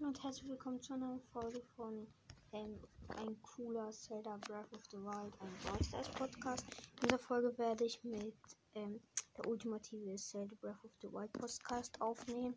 und 0.00 0.22
herzlich 0.22 0.48
willkommen 0.48 0.80
zu 0.82 0.92
einer 0.92 1.18
Folge 1.32 1.62
von 1.74 2.06
ähm, 2.52 2.78
ein 3.16 3.40
cooler 3.42 3.90
Zelda 3.90 4.36
Breath 4.46 4.70
of 4.72 4.84
the 4.90 4.98
Wild, 4.98 5.32
ein 5.40 5.52
Brawl 5.64 5.82
Stars 5.82 6.10
Podcast. 6.10 6.64
In 7.00 7.08
dieser 7.08 7.18
Folge 7.18 7.56
werde 7.56 7.84
ich 7.84 8.04
mit 8.04 8.34
ähm, 8.74 9.00
der 9.36 9.48
ultimative 9.48 10.16
Zelda 10.16 10.54
Breath 10.60 10.84
of 10.84 10.90
the 11.00 11.10
Wild 11.10 11.32
Podcast 11.32 11.98
aufnehmen. 12.00 12.54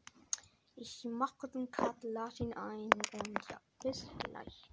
Ich 0.75 1.05
mache 1.05 1.33
kurz 1.37 1.55
einen 1.55 1.71
Cut, 1.71 1.95
lade 2.03 2.43
ihn 2.43 2.53
ein 2.53 2.89
und 3.13 3.39
ja, 3.49 3.61
bis 3.83 4.09
gleich. 4.19 4.69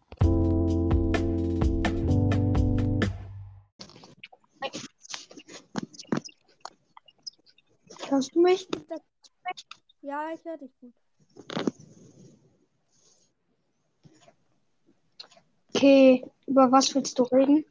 Hörst 8.09 8.35
du 8.35 8.41
mich? 8.41 8.69
Ja, 10.03 10.31
ich 10.33 10.45
höre 10.45 10.59
dich 10.59 10.77
gut. 10.81 10.95
Okay, 15.77 16.25
über 16.47 16.73
was 16.73 16.95
willst 16.95 17.19
du 17.19 17.25
reden? 17.25 17.63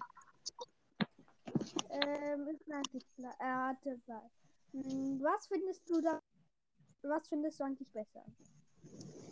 Ähm, 1.90 2.48
ist 2.50 2.72
eigentlich 2.72 3.04
klar. 3.16 3.36
Was. 3.40 4.22
Hm, 4.74 5.20
Was 5.24 5.48
findest 5.48 5.90
du 5.90 6.00
da? 6.02 6.22
Was 7.02 7.28
findest 7.28 7.60
du 7.60 7.64
eigentlich 7.64 7.92
besser? 7.92 8.24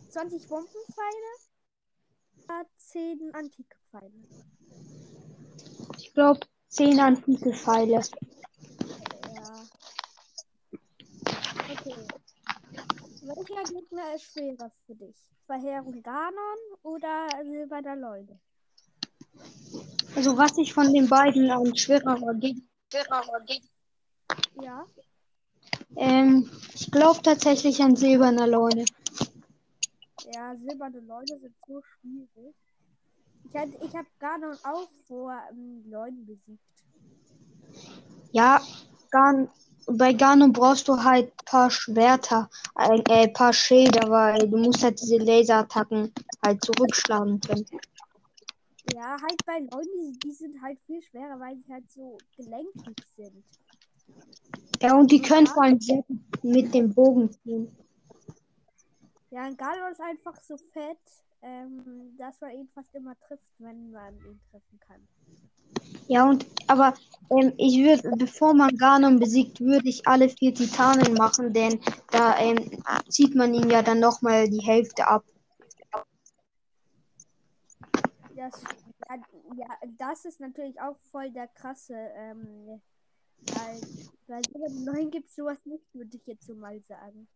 20 0.10 0.48
Bombenpfeile 0.48 1.34
oder 2.46 2.66
10 2.78 3.32
antike 3.36 3.78
Pfeile? 3.92 4.12
Ich 6.00 6.12
glaube, 6.16 6.40
10 6.70 7.00
antike 7.00 7.54
Pfeile. 7.54 8.02
Ja. 9.36 9.64
Okay. 11.72 12.08
Welcher 13.22 13.64
Gegner 13.72 14.16
ist 14.16 14.34
schwerer 14.34 14.72
für 14.88 14.96
dich? 14.96 15.16
Verheerung 15.46 16.02
Ganon 16.02 16.58
oder 16.82 17.28
Silberner 17.44 17.96
Leute? 17.98 18.40
Also, 20.16 20.38
was 20.38 20.58
ich 20.58 20.74
von 20.74 20.94
den 20.94 21.08
beiden 21.10 21.50
ein 21.50 21.76
schwererer 21.76 22.34
Gegner. 22.36 22.62
Ja. 24.62 24.86
Ähm, 25.96 26.50
ich 26.74 26.92
glaube 26.92 27.22
tatsächlich 27.22 27.82
an 27.82 27.96
silberner 27.96 28.48
Leune. 28.48 28.86
Ja, 30.34 30.56
silberne 30.56 31.00
Leute 31.00 31.40
sind 31.40 31.56
so 31.68 31.82
schwierig. 31.82 32.56
Ich, 33.46 33.52
ich 33.54 33.96
habe 33.96 34.08
Ganon 34.20 34.58
auch 34.64 34.88
vor 35.08 35.34
ähm, 35.52 35.84
Leuten 35.90 36.26
besiegt. 36.26 36.64
Ja, 38.32 38.62
Gan 39.12 39.50
bei 39.88 40.14
Ganon 40.14 40.54
brauchst 40.54 40.88
du 40.88 41.04
halt 41.04 41.28
ein 41.28 41.46
paar 41.46 41.70
Schwerter, 41.70 42.50
ein 42.76 43.04
äh, 43.10 43.28
paar 43.28 43.52
Schilder, 43.52 44.10
weil 44.10 44.50
du 44.50 44.58
musst 44.58 44.84
halt 44.84 45.02
diese 45.02 45.18
Laserattacken 45.18 46.12
halt 46.42 46.64
zurückschlagen 46.64 47.42
können. 47.42 47.66
Ja, 48.94 49.18
halt 49.22 49.44
bei 49.46 49.60
Leuten, 49.60 49.90
die, 50.00 50.20
die 50.22 50.32
sind 50.32 50.62
halt 50.62 50.80
viel 50.86 51.02
schwerer, 51.02 51.40
weil 51.40 51.58
sie 51.58 51.74
halt 51.74 51.90
so 51.92 52.20
gelenkig 52.38 52.96
sind. 53.16 53.44
Ja, 54.82 54.96
und 54.96 55.12
die 55.12 55.22
können 55.22 55.48
vor 55.48 55.64
allem 55.64 55.80
sehr 55.80 56.04
gut 56.04 56.44
mit 56.44 56.74
dem 56.74 56.94
Bogen 56.94 57.32
ziehen. 57.32 57.76
Ja, 59.32 59.44
ein 59.44 59.58
Ganon 59.58 59.92
ist 59.92 60.02
einfach 60.02 60.40
so 60.42 60.58
fett, 60.58 61.00
ähm, 61.42 62.16
dass 62.18 62.40
man 62.42 62.52
ihn 62.52 62.70
fast 62.76 62.94
immer 62.94 63.16
trifft, 63.28 63.48
wenn 63.58 63.92
man 63.92 64.14
ihn 64.14 64.40
treffen 64.52 64.80
kann. 64.80 65.08
Ja, 66.08 66.30
und 66.30 66.46
aber 66.68 66.94
ähm, 67.32 67.54
ich 67.58 67.78
würde, 67.80 68.16
bevor 68.18 68.54
man 68.54 68.76
Ganon 68.78 69.20
besiegt, 69.20 69.60
würde 69.62 69.90
ich 69.90 70.06
alle 70.08 70.30
vier 70.30 70.54
Titanen 70.54 71.14
machen, 71.16 71.54
denn 71.54 71.80
da 72.12 72.38
ähm, 72.40 72.58
zieht 73.10 73.36
man 73.36 73.54
ihm 73.54 73.70
ja 73.70 73.82
dann 73.82 74.00
nochmal 74.00 74.50
die 74.50 74.62
Hälfte 74.62 75.08
ab. 75.08 75.24
Ja, 78.36 78.48
s- 78.48 78.83
ja, 79.56 79.68
das 79.98 80.26
ist 80.26 80.40
natürlich 80.40 80.80
auch 80.80 80.98
voll 81.12 81.32
der 81.32 81.48
krasse. 81.48 81.96
Ähm, 82.16 82.82
weil 83.56 83.82
bei 84.28 84.42
Silber 84.42 84.94
9 84.94 85.12
gibt 85.12 85.30
es 85.30 85.36
sowas 85.36 85.66
nicht, 85.66 85.94
würde 85.94 86.16
ich 86.16 86.26
jetzt 86.26 86.46
so 86.46 86.56
mal 86.56 86.80
sagen. 86.82 87.28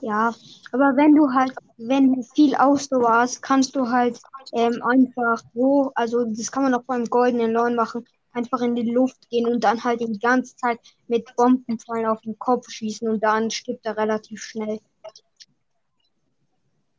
Ja, 0.00 0.34
aber 0.72 0.96
wenn 0.96 1.14
du 1.14 1.32
halt, 1.32 1.54
wenn 1.78 2.14
du 2.14 2.22
viel 2.22 2.54
Ausdauer 2.56 3.10
hast, 3.10 3.40
kannst 3.40 3.74
du 3.74 3.88
halt 3.88 4.20
ähm, 4.52 4.82
einfach 4.82 5.42
so, 5.54 5.92
also 5.94 6.24
das 6.24 6.50
kann 6.50 6.64
man 6.64 6.74
auch 6.74 6.82
beim 6.82 7.06
goldenen 7.06 7.52
Neun 7.52 7.74
machen, 7.74 8.04
einfach 8.32 8.60
in 8.60 8.74
die 8.74 8.90
Luft 8.90 9.30
gehen 9.30 9.46
und 9.46 9.64
dann 9.64 9.82
halt 9.82 10.00
die 10.00 10.18
ganze 10.18 10.56
Zeit 10.56 10.80
mit 11.06 11.34
Bombenpfeilen 11.36 12.06
auf 12.06 12.20
den 12.20 12.38
Kopf 12.38 12.68
schießen 12.68 13.08
und 13.08 13.22
dann 13.22 13.50
stirbt 13.50 13.86
er 13.86 13.96
relativ 13.96 14.42
schnell. 14.42 14.78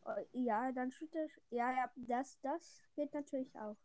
Oh, 0.05 0.11
Ja, 0.33 0.71
dann 0.71 0.91
schütte 0.91 1.27
Ja, 1.49 1.71
ja, 1.71 1.89
das, 1.95 2.38
das 2.41 2.81
geht 2.95 3.13
natürlich 3.13 3.53
auch. 3.55 3.75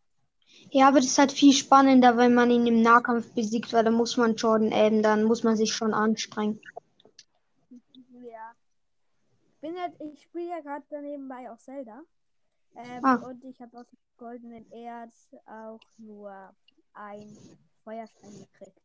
Ja, 0.70 0.88
aber 0.88 0.98
das 0.98 1.06
ist 1.06 1.19
halt 1.19 1.32
viel 1.32 1.53
spannender, 1.53 2.16
wenn 2.16 2.34
man 2.34 2.50
ihn 2.50 2.66
im 2.66 2.82
Nahkampf 2.82 3.32
besiegt, 3.34 3.72
weil 3.72 3.84
da 3.84 3.91
muss 3.91 4.16
man 4.16 4.36
schon, 4.36 4.70
ähm, 4.72 5.03
dann 5.03 5.25
muss 5.25 5.42
man 5.44 5.56
sich 5.56 5.72
schon 5.72 5.94
anstrengen. 5.94 6.60
Ja. 8.10 8.53
Ich 9.54 9.60
bin 9.60 9.76
ja, 9.76 9.88
ich 10.12 10.22
spiele 10.22 10.48
ja 10.48 10.60
gerade 10.60 11.03
nebenbei 11.03 11.50
auch 11.50 11.59
Zelda. 11.59 12.03
Ähm, 12.76 13.04
Ah. 13.04 13.14
Und 13.16 13.44
ich 13.44 13.60
habe 13.60 13.78
aus 13.78 13.88
dem 13.88 13.98
goldenen 14.16 14.70
Erz 14.70 15.28
auch 15.47 15.80
nur 15.98 16.54
ein 16.94 17.36
Feuerstein 17.84 18.32
gekriegt. 18.38 18.80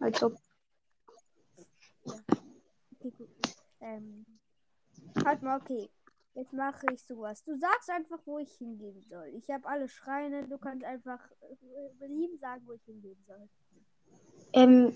Also, 0.00 0.36
Okay, 3.00 3.12
gut. 3.16 3.28
Ähm, 3.80 4.24
halt 5.24 5.42
mal, 5.42 5.60
okay. 5.60 5.90
Jetzt 6.34 6.52
mache 6.52 6.86
ich 6.92 7.02
sowas. 7.02 7.42
Du 7.42 7.56
sagst 7.58 7.90
einfach, 7.90 8.20
wo 8.24 8.38
ich 8.38 8.52
hingehen 8.58 9.02
soll. 9.10 9.26
Ich 9.34 9.50
habe 9.50 9.66
alle 9.66 9.88
Schreine. 9.88 10.46
Du 10.46 10.56
kannst 10.56 10.84
einfach 10.84 11.18
äh, 11.40 11.56
belieben 11.98 12.38
sagen, 12.38 12.62
wo 12.64 12.74
ich 12.74 12.84
hingehen 12.84 13.18
soll. 13.26 13.48
ähm, 14.52 14.94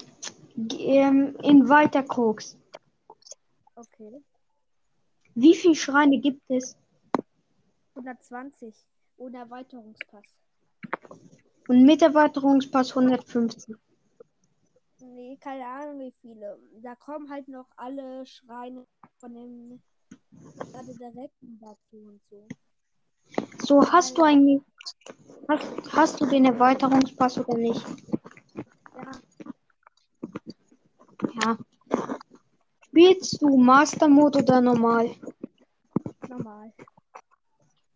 ähm, 0.78 1.36
in 1.42 1.68
Weiterkrux. 1.68 2.56
Okay. 3.74 4.22
Wie 5.34 5.56
viele 5.56 5.74
Schreine 5.74 6.20
gibt 6.20 6.42
es? 6.48 6.76
120. 7.96 8.74
Ohne 9.16 9.38
Erweiterungspass. 9.38 10.24
Und 11.66 11.84
mit 11.84 12.02
Erweiterungspass 12.02 12.90
150. 12.90 13.74
Nee, 15.00 15.36
keine 15.38 15.66
Ahnung 15.66 15.98
wie 15.98 16.14
viele. 16.20 16.58
Da 16.82 16.94
kommen 16.94 17.28
halt 17.30 17.48
noch 17.48 17.66
alle 17.76 18.24
Schreine 18.26 18.86
von 19.18 19.34
dem 19.34 19.82
gerade 20.58 20.94
direkten 20.94 21.60
dazu 21.60 21.96
und 21.96 22.20
so. 22.30 22.46
So, 23.64 23.92
hast 23.92 24.18
du 24.18 24.22
eigentlich, 24.22 24.60
hast, 25.48 25.66
hast 25.92 26.20
du 26.20 26.26
den 26.26 26.44
Erweiterungspass 26.44 27.38
oder 27.38 27.56
nicht? 27.56 27.84
Ja, 28.94 29.10
Ja. 31.42 31.58
Spielst 32.86 33.40
du 33.40 33.56
Master 33.56 34.08
Mode 34.08 34.40
oder 34.40 34.60
normal? 34.60 35.10
normal. 36.28 36.72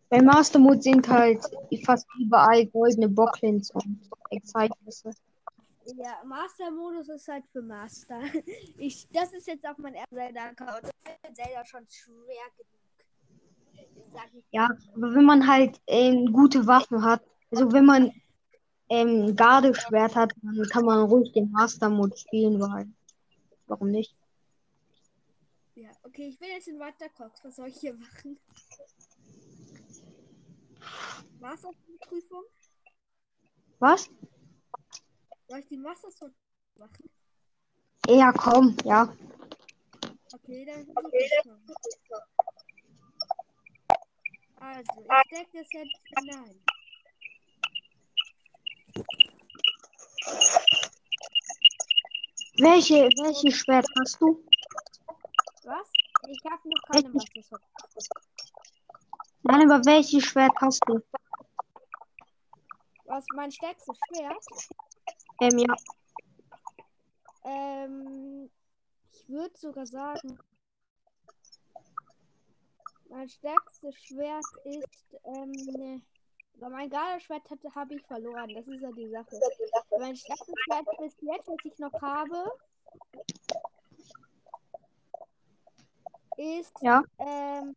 Bei 0.08 0.22
Master 0.22 0.58
Mode 0.58 0.80
sind 0.82 1.08
halt 1.08 1.44
fast 1.84 2.06
überall 2.18 2.66
goldene 2.66 3.08
Bocklins 3.08 3.70
und 3.72 4.10
Excitnisse. 4.30 5.10
Ja, 5.94 6.20
Master-Modus 6.24 7.08
ist 7.10 7.28
halt 7.28 7.44
für 7.52 7.62
Master. 7.62 8.20
Ich, 8.78 9.06
das 9.12 9.32
ist 9.32 9.46
jetzt 9.46 9.66
auch 9.66 9.78
mein 9.78 9.94
erster 9.94 10.16
Zelda-Account. 10.16 10.82
Ich 10.84 11.12
finde 11.22 11.34
Zelda 11.34 11.64
schon 11.64 11.86
schwer 11.88 12.44
genug. 12.56 12.76
Ja, 14.50 14.68
aber 14.94 15.14
wenn 15.14 15.24
man 15.24 15.46
halt 15.46 15.80
ähm, 15.86 16.32
gute 16.32 16.66
Waffen 16.66 17.04
hat, 17.04 17.22
also 17.50 17.70
wenn 17.72 17.84
man 17.84 18.12
ähm, 18.88 19.36
Gardeschwert 19.36 20.16
hat, 20.16 20.32
dann 20.42 20.68
kann 20.68 20.84
man 20.84 21.06
ruhig 21.06 21.32
den 21.32 21.50
Master 21.50 21.90
Mode 21.90 22.16
spielen, 22.16 22.60
weil 22.60 22.88
warum 23.66 23.90
nicht? 23.90 24.16
Ja, 25.74 25.90
okay, 26.02 26.28
ich 26.28 26.40
will 26.40 26.48
jetzt 26.48 26.68
in 26.68 26.78
Watercox. 26.78 27.44
Was 27.44 27.56
soll 27.56 27.68
ich 27.68 27.76
hier 27.76 27.94
machen? 27.94 28.38
Master-Prüfung? 31.40 32.44
Was? 33.78 34.08
Soll 35.48 35.60
ich 35.60 35.68
die 35.68 35.76
Master 35.76 36.08
machen? 36.76 37.10
Ja, 38.08 38.32
komm, 38.32 38.76
ja. 38.84 39.12
Okay, 40.32 40.64
dann 40.64 40.80
ich 40.80 41.44
mal. 41.44 41.60
Also, 44.58 45.00
ich 45.00 45.26
stecke 45.26 45.58
das 45.58 45.72
jetzt 45.72 46.00
hinein. 46.18 46.62
Welche, 52.58 53.08
welche 53.22 53.50
Schwert 53.52 53.86
hast 54.00 54.20
du? 54.20 54.42
Was? 55.64 55.88
Ich 56.28 56.40
habe 56.50 56.68
noch 56.68 56.82
keine 56.90 57.08
Master 57.10 57.60
Nein, 59.42 59.70
aber 59.70 59.84
welches 59.84 60.24
Schwert 60.24 60.52
hast 60.60 60.80
du? 60.86 61.00
Was 63.04 63.24
mein 63.34 63.52
stärkstes 63.52 63.96
Schwert? 64.08 64.44
Ähm, 65.40 65.58
ja. 65.58 65.74
Ähm, 67.44 68.50
ich 69.12 69.28
würde 69.28 69.56
sogar 69.56 69.86
sagen, 69.86 70.38
Mein 73.08 73.28
stärkstes 73.28 73.94
Schwert 73.94 74.44
ist, 74.64 75.16
ähm, 75.24 75.52
ne, 75.52 76.02
aber 76.56 76.70
mein 76.70 76.90
Gardeschwert 76.90 77.42
habe 77.74 77.94
ich 77.94 78.02
verloren. 78.06 78.52
Das 78.54 78.66
ist 78.66 78.80
ja 78.82 78.90
die 78.92 79.08
Sache. 79.08 79.38
Mein 79.98 80.16
stärkstes 80.16 80.54
Schwert 80.64 80.86
bis 80.98 81.16
jetzt, 81.20 81.48
was 81.48 81.56
ich 81.64 81.78
noch 81.78 81.92
habe, 82.02 82.52
ist 86.36 86.72
Ja. 86.82 87.02
ähm, 87.18 87.74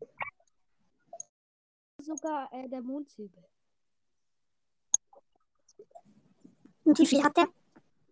sogar 2.02 2.52
äh, 2.54 2.68
der 2.68 2.82
Mondzwiebel. 2.82 3.44
Und 6.90 6.98
wie 6.98 7.06
viel 7.06 7.24
hat 7.24 7.38
der? 7.38 7.48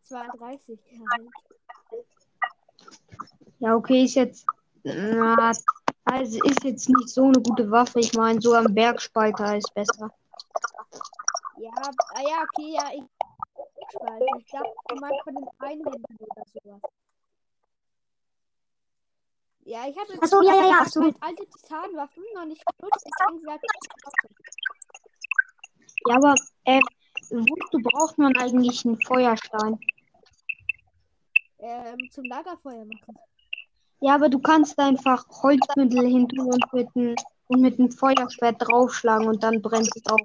32. 0.04 0.80
Halt. 1.12 1.30
Ja, 3.58 3.76
okay, 3.76 4.04
ist 4.04 4.14
jetzt. 4.14 4.46
Na, 4.84 5.52
also 6.06 6.44
ist 6.44 6.64
jetzt 6.64 6.88
nicht 6.88 7.10
so 7.10 7.24
eine 7.24 7.42
gute 7.42 7.72
Waffe. 7.72 8.00
Ich 8.00 8.14
meine, 8.14 8.40
so 8.40 8.54
am 8.54 8.72
Bergspalter 8.76 9.58
ist 9.58 9.74
besser. 9.74 10.14
Ja, 11.58 11.72
ah, 11.74 12.22
ja, 12.22 12.44
okay, 12.44 12.76
ja, 12.76 12.92
ich. 12.94 13.04
Spalter. 13.90 14.26
Ich 14.38 14.52
dachte, 14.52 14.70
du 14.90 14.96
meinst 14.98 15.24
von 15.24 15.34
den 15.34 15.48
Einhändern 15.58 16.18
oder 16.20 16.44
sowas. 16.54 16.82
Ja, 19.66 19.88
ich 19.88 19.98
habe 19.98 20.14
Ach 20.22 20.28
so, 20.28 20.44
ja, 20.44 20.54
ja, 20.54 20.68
ja, 20.68 20.86
so. 20.86 21.02
alte 21.02 21.48
Titanwaffen 21.50 22.24
noch 22.36 22.46
nicht 22.46 22.64
benutzt. 22.78 23.04
Deswegen 23.04 23.42
sag 23.44 23.60
ich, 23.64 23.72
Ja, 26.06 26.16
aber 26.18 26.36
äh, 26.66 26.80
wozu 27.30 27.80
braucht 27.82 28.18
man 28.18 28.36
eigentlich 28.38 28.86
einen 28.86 29.00
Feuerstein? 29.02 29.80
ähm, 31.60 32.10
zum 32.12 32.26
Lagerfeuer 32.26 32.86
machen. 32.86 33.18
Ja, 34.00 34.16
aber 34.16 34.30
du 34.30 34.40
kannst 34.40 34.78
einfach 34.80 35.26
Holzbündel 35.42 36.08
hin 36.08 36.28
tun 36.30 36.54
und 36.54 36.74
mit 36.74 36.88
einem 36.96 37.16
und 37.48 37.62
mit 37.62 37.80
einem 37.80 37.92
Feuerschwert 37.92 38.58
draufschlagen 38.60 39.28
und 39.28 39.42
dann 39.42 39.62
brennt 39.62 39.90
es 39.96 40.06
auf. 40.08 40.20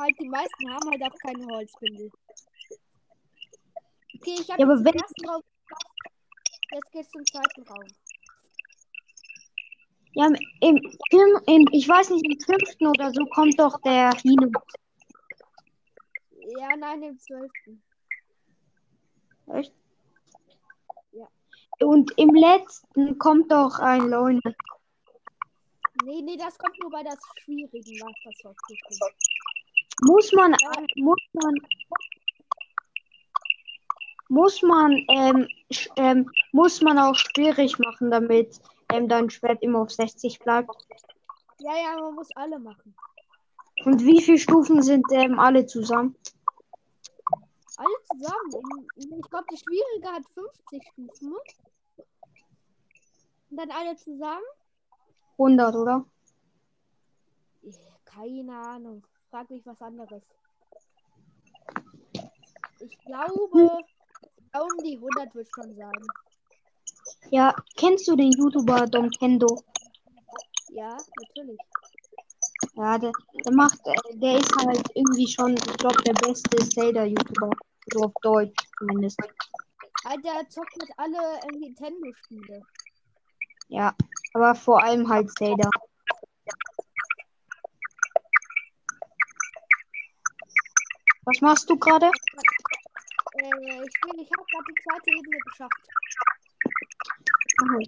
Halt, 0.00 0.18
die 0.18 0.28
meisten 0.28 0.70
haben 0.70 0.90
halt 0.90 1.02
auch 1.02 1.18
keine 1.18 1.46
Holzbündel. 1.46 2.10
Okay, 4.16 4.36
ich 4.40 4.50
habe 4.50 4.62
Ja, 4.62 4.74
den 4.74 4.94
ersten 4.94 5.28
Raum. 5.28 5.42
Jetzt 6.72 6.92
geht's 6.92 7.10
zum 7.10 7.26
zweiten 7.26 7.62
Raum. 7.68 7.86
Ja, 10.14 10.26
im, 10.26 10.36
im, 10.60 10.76
im, 11.10 11.40
im, 11.46 11.68
ich 11.72 11.88
weiß 11.88 12.10
nicht, 12.10 12.24
im 12.24 12.40
fünften 12.40 12.86
oder 12.86 13.12
so 13.12 13.24
kommt 13.26 13.58
doch 13.58 13.78
der 13.82 14.12
Hino. 14.22 14.50
Ja, 16.44 16.76
nein, 16.76 17.02
im 17.02 17.18
zwölften. 17.18 17.82
Echt? 19.52 19.72
Ja. 21.12 21.28
Und 21.80 22.12
im 22.18 22.34
letzten 22.34 23.18
kommt 23.18 23.52
doch 23.52 23.78
ein 23.78 24.08
Leune. 24.08 24.40
Nee, 26.04 26.22
nee, 26.22 26.36
das 26.36 26.58
kommt 26.58 26.78
nur 26.80 26.90
bei 26.90 27.02
das 27.02 27.18
schwierigen 27.44 27.98
Prüfung. 28.22 28.54
Muss 30.02 30.32
man, 30.32 30.56
muss 30.96 31.20
man, 31.32 31.54
muss 34.28 34.62
man, 34.62 34.92
ähm, 35.08 35.48
ähm, 35.96 36.30
muss 36.50 36.80
man 36.80 36.98
auch 36.98 37.14
schwierig 37.14 37.78
machen, 37.78 38.10
damit 38.10 38.60
ähm, 38.92 39.08
dein 39.08 39.30
Schwert 39.30 39.62
immer 39.62 39.80
auf 39.80 39.92
60 39.92 40.40
bleibt. 40.40 40.70
Ja, 41.58 41.76
ja, 41.76 42.00
man 42.00 42.14
muss 42.14 42.34
alle 42.34 42.58
machen. 42.58 42.96
Und 43.84 44.04
wie 44.04 44.22
viele 44.22 44.38
Stufen 44.38 44.82
sind 44.82 45.04
ähm, 45.12 45.38
alle 45.38 45.66
zusammen? 45.66 46.14
Alle 47.76 47.96
zusammen. 48.04 48.86
Ich 48.96 49.08
glaube, 49.30 49.46
die 49.50 49.56
schwierige 49.56 50.08
hat 50.08 50.22
50 50.34 50.82
Stufen. 50.92 51.34
Und 53.50 53.56
dann 53.56 53.70
alle 53.70 53.96
zusammen? 53.96 54.44
100, 55.32 55.74
oder? 55.74 56.04
Keine 58.04 58.56
Ahnung. 58.56 59.02
Frag 59.30 59.50
mich 59.50 59.64
was 59.66 59.80
anderes. 59.80 60.22
Ich 62.80 62.98
glaube, 62.98 63.82
um 64.54 64.84
die 64.84 64.96
100 64.96 65.34
wird 65.34 65.48
schon 65.54 65.74
sein. 65.74 66.06
Ja, 67.30 67.54
kennst 67.76 68.06
du 68.08 68.16
den 68.16 68.32
YouTuber 68.32 68.86
Dom 68.86 69.10
Kendo? 69.10 69.62
Ja, 70.70 70.96
natürlich. 71.20 71.58
Ja, 72.74 72.96
der, 72.98 73.12
der 73.44 73.52
macht, 73.52 73.78
äh, 73.84 74.16
der 74.18 74.38
ist 74.38 74.56
halt 74.56 74.82
irgendwie 74.94 75.28
schon, 75.28 75.54
ich 75.54 75.76
glaube, 75.76 76.02
der 76.04 76.14
beste 76.14 76.56
Zelda-YouTuber. 76.56 77.50
So 77.92 78.04
auf 78.04 78.12
Deutsch 78.22 78.56
zumindest. 78.78 79.18
Alter, 80.04 80.48
zockt 80.48 80.76
mit 80.78 80.90
alle 80.96 81.18
äh, 81.18 81.58
Nintendo-Spiele. 81.58 82.62
Ja, 83.68 83.94
aber 84.34 84.54
vor 84.54 84.82
allem 84.82 85.08
halt 85.08 85.30
Zelda. 85.36 85.68
Was 91.24 91.40
machst 91.40 91.68
du 91.68 91.78
gerade? 91.78 92.06
Äh, 92.06 93.84
ich 93.86 94.00
bin, 94.00 94.18
ich 94.18 94.30
habe 94.30 94.44
gerade 94.50 94.64
die 94.68 94.82
zweite 94.82 95.10
Ebene 95.10 95.38
geschafft. 95.50 95.88
Aha. 97.62 97.78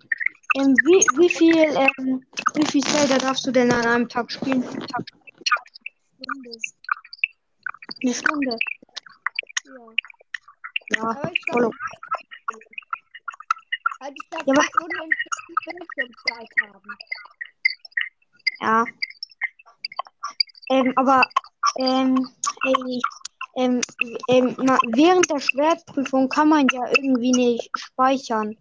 Ähm, 0.57 0.77
wie, 0.85 1.03
wie 1.19 1.29
viel, 1.29 1.57
ähm, 1.57 2.25
wie 2.55 2.67
viel 2.67 2.83
Zelda 2.85 3.19
darfst 3.19 3.45
du 3.47 3.51
denn 3.51 3.73
an 3.73 3.85
einem 3.87 4.09
Tag 4.09 4.31
spielen? 4.31 4.63
Stunde. 4.63 6.59
Eine 8.03 8.15
Stunde. 8.15 8.57
Ja. 9.65 9.73
Ja, 10.97 11.03
Aber 11.03 11.33
ich 11.33 11.43
glaube, 11.47 11.67
okay. 11.67 11.77
halt 14.01 14.15
ich 14.23 14.29
darf 14.31 14.47
Ja, 14.47 14.53
aber- 14.53 14.63
Stunden 14.65 15.11
Bildschirmzeit 15.65 16.51
haben. 16.63 16.97
Ja. 18.61 18.85
Ähm, 20.71 20.93
aber, 20.97 21.29
ähm, 21.79 22.29
ey, 22.65 23.01
ähm, 23.57 23.81
ähm, 24.29 24.55
na, 24.59 24.79
während 24.95 25.29
der 25.31 25.41
Schwertprüfung 25.41 26.29
kann 26.29 26.49
man 26.49 26.67
ja 26.73 26.87
irgendwie 26.99 27.33
nicht 27.33 27.71
speichern. 27.77 28.57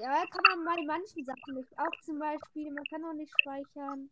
Ja, 0.00 0.24
kann 0.26 0.64
man 0.64 0.76
bei 0.76 0.82
manchen 0.84 1.24
Sachen 1.24 1.54
nicht. 1.54 1.78
Auch 1.78 2.04
zum 2.04 2.18
Beispiel, 2.18 2.70
man 2.70 2.84
kann 2.84 3.04
auch 3.04 3.14
nicht 3.14 3.32
speichern. 3.40 4.10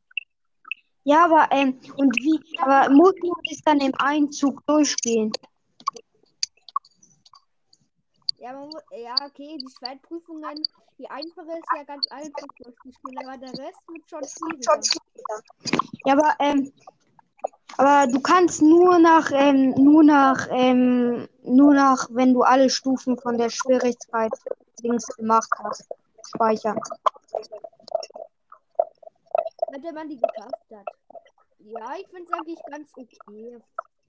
Ja, 1.04 1.24
aber, 1.26 1.48
ähm, 1.52 1.78
und 1.96 2.16
wie, 2.16 2.40
aber 2.58 2.92
muss 2.92 3.14
man 3.22 3.40
das 3.48 3.60
dann 3.64 3.80
im 3.80 3.94
Einzug 3.98 4.66
durchspielen? 4.66 5.30
Ja, 8.38 8.52
man 8.52 8.68
muss, 8.68 8.82
ja, 8.90 9.14
okay, 9.24 9.56
die 9.58 9.70
Schwertprüfungen, 9.78 10.60
die 10.98 11.08
einfache 11.08 11.58
ist 11.58 11.68
ja 11.76 11.84
ganz 11.84 12.06
einfach 12.08 12.48
durchzuspielen, 12.58 13.18
aber 13.18 13.38
der 13.38 13.50
Rest 13.50 13.80
wird 13.86 14.10
schon 14.10 14.24
schwieriger. 14.24 14.80
Ja, 16.04 16.12
aber, 16.14 16.34
ähm, 16.40 16.72
aber 17.76 18.10
du 18.10 18.20
kannst 18.20 18.62
nur 18.62 18.98
nach, 18.98 19.30
ähm, 19.32 19.70
nur 19.72 20.02
nach, 20.02 20.48
ähm, 20.50 21.28
nur 21.42 21.74
nach, 21.74 22.08
wenn 22.10 22.32
du 22.32 22.42
alle 22.42 22.70
Stufen 22.70 23.18
von 23.18 23.36
der 23.36 23.50
Schwierigkeit 23.50 24.32
links 24.80 25.06
gemacht 25.16 25.50
hast, 25.58 25.86
speichern. 26.34 26.78
Wenn 29.70 29.94
man 29.94 30.08
die 30.08 30.18
geschafft 30.18 30.70
hat. 30.72 30.86
Ja, 31.58 31.94
ich 31.98 32.08
finde 32.08 32.24
es 32.24 32.32
eigentlich 32.32 32.60
ganz 32.70 32.90
okay. 32.96 33.58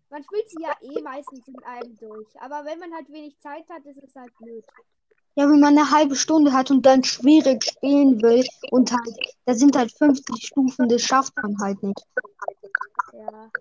Man 0.09 0.23
spielt 0.23 0.49
sie 0.49 0.61
ja 0.61 0.73
eh 0.81 1.01
meistens 1.01 1.47
in 1.47 1.63
einem 1.63 1.97
durch. 1.97 2.27
Aber 2.39 2.63
wenn 2.63 2.79
man 2.79 2.93
halt 2.93 3.11
wenig 3.11 3.37
Zeit 3.39 3.67
hat, 3.69 3.85
ist 3.85 4.01
es 4.01 4.15
halt 4.15 4.31
blöd. 4.37 4.65
Ja, 5.37 5.47
wenn 5.47 5.59
man 5.59 5.77
eine 5.77 5.91
halbe 5.91 6.15
Stunde 6.15 6.51
hat 6.51 6.71
und 6.71 6.83
dann 6.83 7.03
schwierig 7.03 7.63
spielen 7.63 8.19
will 8.23 8.43
und 8.71 8.91
halt, 8.91 9.35
da 9.45 9.53
sind 9.53 9.77
halt 9.77 9.91
50 9.95 10.47
Stufen, 10.47 10.89
das 10.89 11.03
schafft 11.03 11.31
man 11.43 11.55
halt 11.61 11.83
nicht. 11.83 12.03
Ja. 13.13 13.51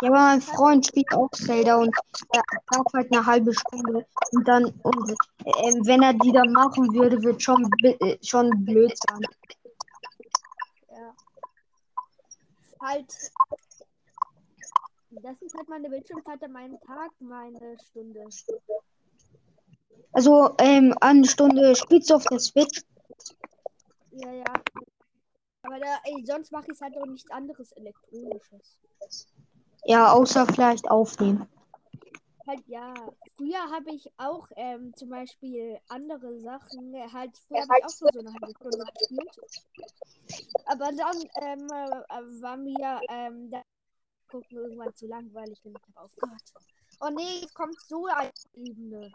Ja, 0.00 0.08
aber 0.08 0.18
mein 0.18 0.40
Freund 0.40 0.86
spielt 0.86 1.12
auch 1.12 1.28
Zelda 1.32 1.74
und 1.76 1.92
er 2.32 2.42
braucht 2.66 2.94
halt 2.94 3.12
eine 3.12 3.26
halbe 3.26 3.52
Stunde 3.52 4.06
und 4.30 4.46
dann, 4.46 4.66
und, 4.66 5.10
ähm, 5.44 5.84
wenn 5.84 6.02
er 6.02 6.12
die 6.14 6.30
dann 6.30 6.52
machen 6.52 6.94
würde, 6.94 7.20
wird 7.24 7.42
schon, 7.42 7.68
äh, 7.82 8.16
schon 8.22 8.50
blöd 8.64 8.92
sein. 9.08 9.20
Ja. 10.88 11.14
Halt. 12.80 13.12
Das 15.10 15.42
ist 15.42 15.54
halt 15.56 15.68
meine 15.68 15.90
Bildschirmzeit 15.90 16.42
an 16.44 16.52
meinem 16.52 16.80
Tag, 16.80 17.10
meine 17.18 17.76
Stunde. 17.90 18.24
Also, 20.12 20.54
ähm, 20.58 20.94
eine 21.00 21.26
Stunde 21.26 21.74
spielst 21.74 22.10
du 22.10 22.14
auf 22.14 22.24
der 22.24 22.38
Switch? 22.38 22.82
Ja, 24.12 24.32
ja. 24.32 24.44
Aber 25.62 25.78
da, 25.78 25.98
ey, 26.04 26.24
sonst 26.26 26.52
mache 26.52 26.66
ich 26.72 26.80
halt 26.80 26.96
auch 26.98 27.06
nichts 27.06 27.30
anderes 27.30 27.72
Elektronisches. 27.72 28.78
Ja, 29.84 30.12
außer 30.12 30.46
vielleicht 30.46 30.90
aufnehmen. 30.90 31.48
Halt, 32.46 32.66
ja. 32.66 32.92
Früher 33.36 33.70
habe 33.70 33.92
ich 33.92 34.10
auch 34.16 34.48
ähm, 34.56 34.92
zum 34.96 35.10
Beispiel 35.10 35.78
andere 35.88 36.40
Sachen. 36.40 36.94
äh, 36.94 37.08
Halt, 37.12 37.36
früher 37.48 37.62
habe 37.62 37.78
ich 37.78 37.84
auch 37.84 37.88
so 37.88 38.06
eine 38.18 38.32
halbe 38.32 38.52
Stunde 38.56 38.84
gespielt. 38.98 39.30
Aber 40.66 40.90
dann 40.92 41.16
ähm, 41.40 41.66
äh, 41.68 42.42
war 42.42 42.56
mir 42.56 43.00
ähm, 43.08 43.50
da 43.50 43.62
gucken 44.28 44.56
irgendwann 44.58 44.94
zu 44.94 45.06
langweilig 45.06 45.60
und 45.64 45.76
ich 45.76 45.94
habe 45.94 46.06
aufgehört. 46.06 46.42
Oh 47.00 47.10
nee, 47.10 47.40
jetzt 47.42 47.54
kommt 47.54 47.78
so 47.80 48.06
eine 48.06 48.32
Ebene. 48.54 49.12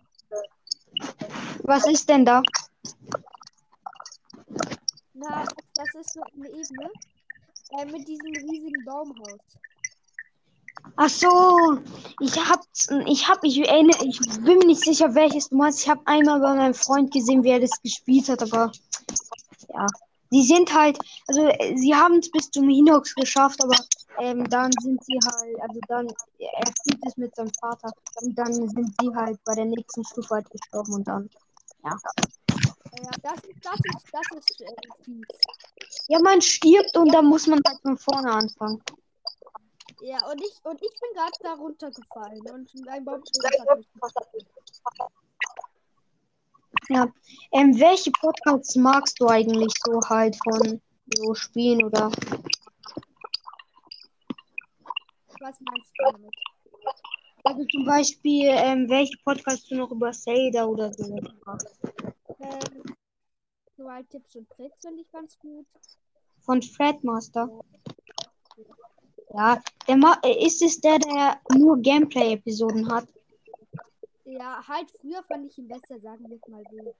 Was 1.63 1.85
ist 1.87 2.07
denn 2.09 2.25
da? 2.25 2.41
Na, 5.13 5.43
Das 5.73 5.95
ist 5.95 6.13
so 6.13 6.21
eine 6.21 6.49
Ebene 6.49 6.89
äh, 7.77 7.85
mit 7.85 8.07
diesem 8.07 8.27
riesigen 8.27 8.83
Baumhaus. 8.85 9.39
Ach 10.95 11.09
so, 11.09 11.79
ich 12.21 12.35
hab, 12.37 12.61
ich 13.05 13.27
hab, 13.27 13.43
ich 13.43 13.59
erinnere, 13.59 14.05
ich 14.05 14.19
bin 14.19 14.59
mir 14.59 14.67
nicht 14.67 14.83
sicher, 14.83 15.13
welches 15.15 15.49
du 15.49 15.57
meinst. 15.57 15.81
Ich 15.81 15.89
habe 15.89 16.01
einmal 16.05 16.39
bei 16.39 16.55
meinem 16.55 16.73
Freund 16.73 17.11
gesehen, 17.11 17.43
wie 17.43 17.49
er 17.49 17.59
das 17.59 17.81
gespielt 17.81 18.29
hat, 18.29 18.41
aber 18.41 18.71
ja, 19.73 19.87
sie 20.31 20.43
sind 20.43 20.73
halt, 20.73 20.97
also 21.27 21.49
sie 21.75 21.93
haben 21.93 22.19
es 22.19 22.31
bis 22.31 22.49
zum 22.51 22.69
Hinox 22.69 23.13
geschafft, 23.15 23.63
aber 23.63 23.75
ähm, 24.19 24.49
dann 24.49 24.71
sind 24.81 25.03
sie 25.03 25.19
halt, 25.23 25.61
also 25.61 25.79
dann, 25.87 26.07
er 26.39 26.73
spielt 26.79 27.05
es 27.05 27.17
mit 27.17 27.35
seinem 27.35 27.51
Vater 27.59 27.91
und 28.21 28.37
dann 28.37 28.53
sind 28.53 28.95
sie 28.99 29.15
halt 29.15 29.43
bei 29.43 29.55
der 29.55 29.65
nächsten 29.65 30.03
Stufe 30.05 30.35
halt 30.35 30.49
gestorben 30.49 30.93
und 30.93 31.07
dann, 31.07 31.29
ja. 31.83 31.97
Ja, 33.03 33.11
das 33.21 33.43
ist, 33.43 33.63
das 33.63 33.75
ist, 33.75 34.07
das 34.11 34.39
ist 34.39 34.61
äh, 34.61 35.03
fies. 35.03 35.25
Ja, 36.07 36.19
man 36.19 36.41
stirbt 36.41 36.97
und 36.97 37.13
dann 37.13 37.25
muss 37.25 37.47
man 37.47 37.59
halt 37.67 37.79
von 37.81 37.97
vorne 37.97 38.31
anfangen. 38.31 38.81
Ja, 40.01 40.17
und 40.31 40.41
ich, 40.41 40.53
und 40.63 40.81
ich 40.81 40.99
bin 40.99 41.09
gerade 41.13 41.31
da 41.41 41.53
runtergefallen 41.53 42.41
und 42.51 42.69
ein 42.87 43.05
Baum 43.05 43.23
Ja. 46.89 47.07
Ähm, 47.51 47.79
welche 47.79 48.11
Podcasts 48.11 48.75
magst 48.75 49.19
du 49.19 49.27
eigentlich 49.27 49.73
so 49.83 49.99
halt 50.07 50.37
von 50.43 50.81
so 51.15 51.33
Spielen 51.33 51.83
oder? 51.83 52.11
Was 55.47 55.55
meinst 55.61 55.93
du 55.97 56.03
damit? 56.11 56.35
Also 57.45 57.63
zum 57.71 57.85
Beispiel, 57.85 58.47
ähm, 58.49 58.89
welche 58.89 59.17
Podcasts 59.23 59.65
du 59.69 59.75
noch 59.75 59.89
über 59.91 60.11
Zelda 60.11 60.65
oder 60.65 60.91
so 60.91 61.15
magst? 61.45 61.79
Ähm, 62.41 62.83
so 63.77 63.89
halt 63.89 64.09
Tipps 64.09 64.35
und 64.35 64.49
Tricks 64.49 64.81
finde 64.81 65.03
ich 65.03 65.09
ganz 65.09 65.39
gut. 65.39 65.65
Von 66.41 66.61
Fredmaster. 66.61 67.49
Ja, 69.33 69.61
der 69.87 69.95
ma 69.95 70.19
äh, 70.21 70.45
ist 70.45 70.61
es 70.61 70.81
der, 70.81 70.99
der 70.99 71.39
nur 71.55 71.77
Gameplay-Episoden 71.77 72.91
hat? 72.91 73.07
Ja, 74.25 74.61
halt 74.67 74.91
früher 74.99 75.23
fand 75.23 75.49
ich 75.49 75.57
ihn 75.57 75.69
besser, 75.69 75.97
sagen 76.01 76.29
wir 76.29 76.35
es 76.35 76.47
mal 76.49 76.63
so. 76.69 76.93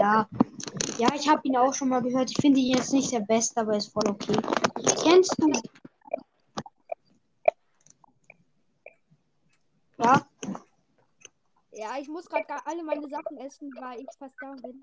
Ja. 0.00 0.26
Ja, 0.96 1.08
ich 1.14 1.28
habe 1.28 1.46
ihn 1.46 1.58
auch 1.58 1.74
schon 1.74 1.90
mal 1.90 2.00
gehört. 2.00 2.30
Ich 2.30 2.40
finde 2.40 2.58
ihn 2.58 2.74
jetzt 2.74 2.94
nicht 2.94 3.12
der 3.12 3.20
Beste, 3.20 3.60
aber 3.60 3.76
ist 3.76 3.92
voll 3.92 4.08
okay. 4.08 4.38
Kennst 5.02 5.34
du? 5.38 5.52
Ja, 10.02 10.26
Ja, 11.72 11.98
ich 11.98 12.08
muss 12.08 12.26
gerade 12.26 12.66
alle 12.66 12.82
meine 12.82 13.08
Sachen 13.08 13.38
essen, 13.38 13.70
weil 13.78 14.00
ich 14.00 14.08
fast 14.18 14.34
down 14.40 14.56
bin. 14.62 14.82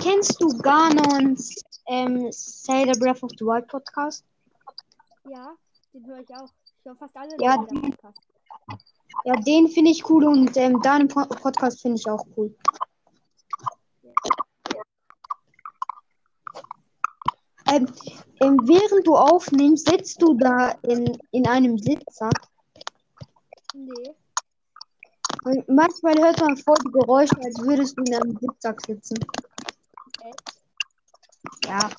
kennst 0.00 0.40
du 0.40 0.48
Ganons 0.58 1.54
ähm, 1.86 2.30
Zelda 2.32 2.92
Breath 2.98 3.22
of 3.22 3.30
the 3.38 3.44
Wild 3.44 3.66
Podcast? 3.68 4.24
Ja, 5.28 5.54
den 5.92 6.06
höre 6.06 6.20
ich 6.20 6.30
auch. 6.34 6.48
Ich 6.78 6.84
höre 6.84 6.96
fast 6.96 7.16
alle 7.16 7.36
Ja, 7.38 7.56
Podcasts. 7.58 8.26
Ja, 9.24 9.34
den 9.36 9.68
finde 9.68 9.90
ich 9.90 10.08
cool 10.08 10.24
und 10.26 10.56
ähm, 10.56 10.80
deinen 10.80 11.08
po 11.08 11.20
Podcast 11.26 11.82
finde 11.82 11.98
ich 11.98 12.08
auch 12.08 12.24
cool. 12.36 12.54
Ähm, 17.72 17.86
ähm, 18.40 18.58
während 18.64 19.06
du 19.06 19.14
aufnimmst, 19.16 19.88
sitzt 19.88 20.20
du 20.22 20.34
da 20.34 20.70
in, 20.82 21.16
in 21.30 21.46
einem 21.46 21.78
Sitzer. 21.78 22.30
Nee. 23.86 24.14
Und 25.44 25.68
manchmal 25.68 26.14
hört 26.18 26.40
man 26.40 26.56
voll 26.56 26.76
die 26.84 26.92
Geräusche, 26.92 27.36
als 27.42 27.58
würdest 27.62 27.96
du 27.96 28.02
in 28.02 28.14
einem 28.14 28.36
Sitzsack 28.38 28.80
sitzen. 28.82 29.16
Okay. 30.18 30.32
Ja. 31.66 31.90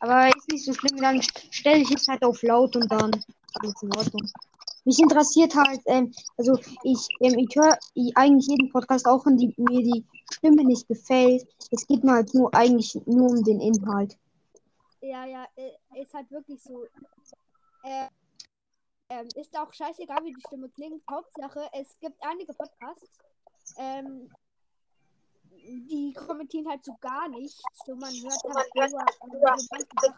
Aber 0.00 0.28
ist 0.28 0.48
nicht 0.48 0.64
so 0.64 0.72
schlimm, 0.72 0.96
dann 0.98 1.20
stelle 1.50 1.82
ich 1.82 1.90
es 1.90 2.06
halt 2.06 2.22
auf 2.22 2.40
laut 2.42 2.76
und 2.76 2.90
dann 2.90 3.10
alles 3.54 3.82
in 3.82 3.96
Ordnung. 3.96 4.30
Mich 4.84 5.00
interessiert 5.00 5.54
halt, 5.56 5.80
ähm, 5.86 6.14
also 6.36 6.56
ich, 6.84 7.08
ähm, 7.20 7.36
ich 7.38 7.54
höre 7.56 7.76
eigentlich 8.14 8.46
jeden 8.46 8.70
Podcast 8.70 9.06
auch, 9.06 9.26
wenn 9.26 9.36
die, 9.36 9.52
mir 9.56 9.82
die 9.82 10.04
Stimme 10.32 10.64
nicht 10.64 10.86
gefällt. 10.86 11.46
Es 11.72 11.86
geht 11.86 12.04
mir 12.04 12.12
halt 12.12 12.32
nur 12.32 12.54
eigentlich 12.54 12.94
nur 13.06 13.28
um 13.28 13.42
den 13.42 13.60
Inhalt. 13.60 14.16
Ja, 15.00 15.26
ja, 15.26 15.46
äh, 15.56 16.00
ist 16.00 16.14
halt 16.14 16.30
wirklich 16.30 16.62
so. 16.62 16.84
Äh, 17.82 18.06
ähm, 19.10 19.28
ist 19.34 19.56
auch 19.58 19.72
scheißegal, 19.72 20.24
wie 20.24 20.34
die 20.34 20.40
Stimme 20.46 20.68
klingt. 20.70 21.02
Hauptsache, 21.10 21.68
es 21.72 21.98
gibt 22.00 22.22
einige 22.22 22.52
Podcasts, 22.52 23.18
ähm, 23.76 24.30
die 25.50 26.14
kommentieren 26.14 26.68
halt 26.68 26.84
so 26.84 26.94
gar 27.00 27.28
nichts. 27.28 27.62
So, 27.84 27.94
man 27.96 28.12
hört 28.12 28.42
halt 28.56 28.74
nur, 28.74 28.88
Sachen. 28.88 30.14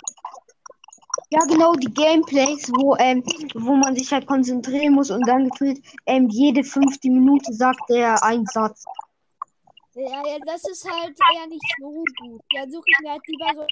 Ja, 1.30 1.40
genau, 1.46 1.72
die 1.74 1.92
Gameplays, 1.92 2.70
wo, 2.72 2.96
ähm, 2.96 3.22
wo 3.54 3.76
man 3.76 3.94
sich 3.94 4.12
halt 4.12 4.26
konzentrieren 4.26 4.94
muss 4.94 5.10
und 5.10 5.26
dann 5.26 5.48
gefühlt 5.48 5.80
ähm, 6.06 6.28
jede 6.28 6.64
fünfte 6.64 7.08
Minute 7.08 7.52
sagt 7.52 7.88
er 7.90 8.22
einen 8.22 8.46
Satz. 8.46 8.84
Ja, 9.94 10.26
ja, 10.26 10.38
das 10.46 10.64
ist 10.64 10.88
halt 10.88 11.16
eher 11.34 11.46
nicht 11.46 11.64
so 11.78 11.90
gut. 11.90 12.42
Da 12.54 12.62
suche 12.68 12.84
ich 12.86 13.00
mir 13.00 13.10
halt 13.10 13.22
lieber 13.26 13.46
so 13.54 13.66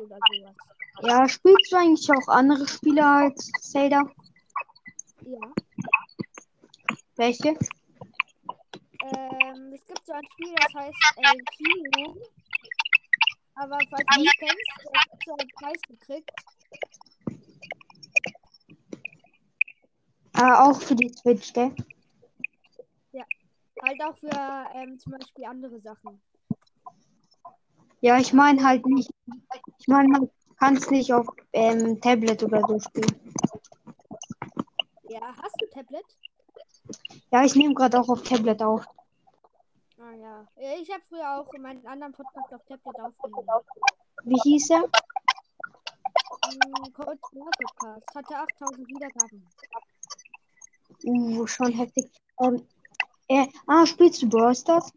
oder 0.00 0.18
sowas. 0.32 0.54
Ja, 1.02 1.28
spielst 1.28 1.72
du 1.72 1.76
eigentlich 1.76 2.10
auch 2.10 2.28
andere 2.28 2.66
Spiele 2.66 3.06
als 3.06 3.50
Zelda? 3.60 4.02
Ja. 5.22 5.52
Welche? 7.16 7.48
Ähm, 9.02 9.72
es 9.74 9.86
gibt 9.86 10.06
so 10.06 10.12
ein 10.12 10.24
Spiel, 10.32 10.54
das 10.56 10.74
heißt 10.74 10.96
äh, 11.16 11.36
Kino. 11.56 12.16
Aber 13.54 13.78
falls 13.90 14.04
du 14.16 14.22
es 14.24 14.32
kennst, 14.38 14.70
hat 14.94 15.08
so 15.26 15.36
einen 15.38 15.50
Preis 15.56 15.82
gekriegt. 15.88 16.30
Äh, 20.34 20.52
auch 20.52 20.80
für 20.80 20.94
die 20.94 21.10
Switch, 21.10 21.52
gell? 21.52 21.74
Halt 23.82 24.02
auch 24.02 24.16
für 24.18 24.66
ähm, 24.74 24.98
zum 24.98 25.12
Beispiel 25.12 25.44
andere 25.46 25.80
Sachen. 25.80 26.20
Ja, 28.02 28.18
ich 28.18 28.32
meine 28.32 28.62
halt 28.62 28.84
nicht. 28.86 29.10
Ich 29.78 29.88
meine, 29.88 30.08
man 30.08 30.30
kann 30.58 30.76
es 30.76 30.90
nicht 30.90 31.12
auf 31.12 31.26
ähm, 31.52 32.00
Tablet 32.00 32.42
oder 32.42 32.60
so 32.66 32.78
spielen. 32.78 33.14
Ja, 35.08 35.34
hast 35.42 35.56
du 35.60 35.66
Tablet? 35.66 36.04
Ja, 37.30 37.44
ich 37.44 37.54
nehme 37.54 37.74
gerade 37.74 37.98
auch 37.98 38.08
auf 38.08 38.22
Tablet 38.22 38.62
auf. 38.62 38.84
Ah 39.98 40.12
ja. 40.12 40.46
Ich 40.80 40.90
habe 40.90 41.02
früher 41.08 41.38
auch 41.38 41.52
meinen 41.58 41.86
anderen 41.86 42.12
Podcast 42.12 42.54
auf 42.54 42.64
Tablet 42.66 43.00
aufgenommen. 43.00 43.64
Wie 44.24 44.40
hieß 44.42 44.70
er? 44.70 44.82
Hm, 46.44 46.92
Code 46.92 47.18
Podcast. 47.20 48.14
Hatte 48.14 48.36
8000 48.36 48.88
Wiedergaben. 48.88 49.46
Uh, 51.04 51.46
schon 51.46 51.72
heftig. 51.72 52.10
Ähm, 52.40 52.66
äh, 53.28 53.46
ah, 53.66 53.86
spielst 53.86 54.22
du 54.22 54.28
Brawl 54.28 54.54
Stars? 54.54 54.92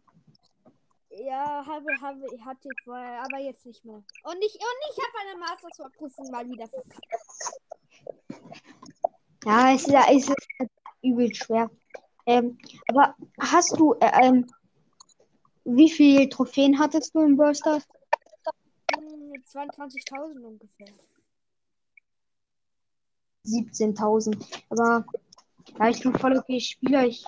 Ja, 1.16 1.64
habe, 1.64 1.86
habe, 2.00 2.26
hatte 2.44 2.68
ich 2.68 2.84
vorher, 2.84 3.22
aber 3.22 3.38
jetzt 3.38 3.64
nicht 3.66 3.84
mehr. 3.84 3.96
Und 3.96 4.36
ich, 4.40 4.54
und 4.54 4.80
ich 4.90 4.98
habe 4.98 5.30
eine 5.30 5.38
Masters-Prüfung 5.38 6.30
mal 6.30 6.48
wieder 6.48 6.66
verkackt. 6.66 7.06
Ja, 9.44 9.72
es 9.74 9.86
ist, 9.86 9.94
es 9.94 10.28
ist 10.28 10.70
übel 11.02 11.32
schwer. 11.34 11.70
Ähm, 12.26 12.58
aber 12.88 13.14
hast 13.38 13.78
du, 13.78 13.94
äh, 14.00 14.26
ähm, 14.26 14.46
wie 15.64 15.90
viele 15.90 16.28
Trophäen 16.28 16.78
hattest 16.78 17.14
du 17.14 17.20
Stars? 17.54 17.86
Hm, 18.94 19.32
22.000 19.46 20.42
ungefähr. 20.42 20.88
17.000. 23.46 24.42
Aber 24.70 25.04
ja, 25.78 25.88
ich 25.88 26.02
bin 26.02 26.14
voll 26.18 26.36
okay 26.36 26.60
Spieler. 26.60 27.06
Ich, 27.06 27.24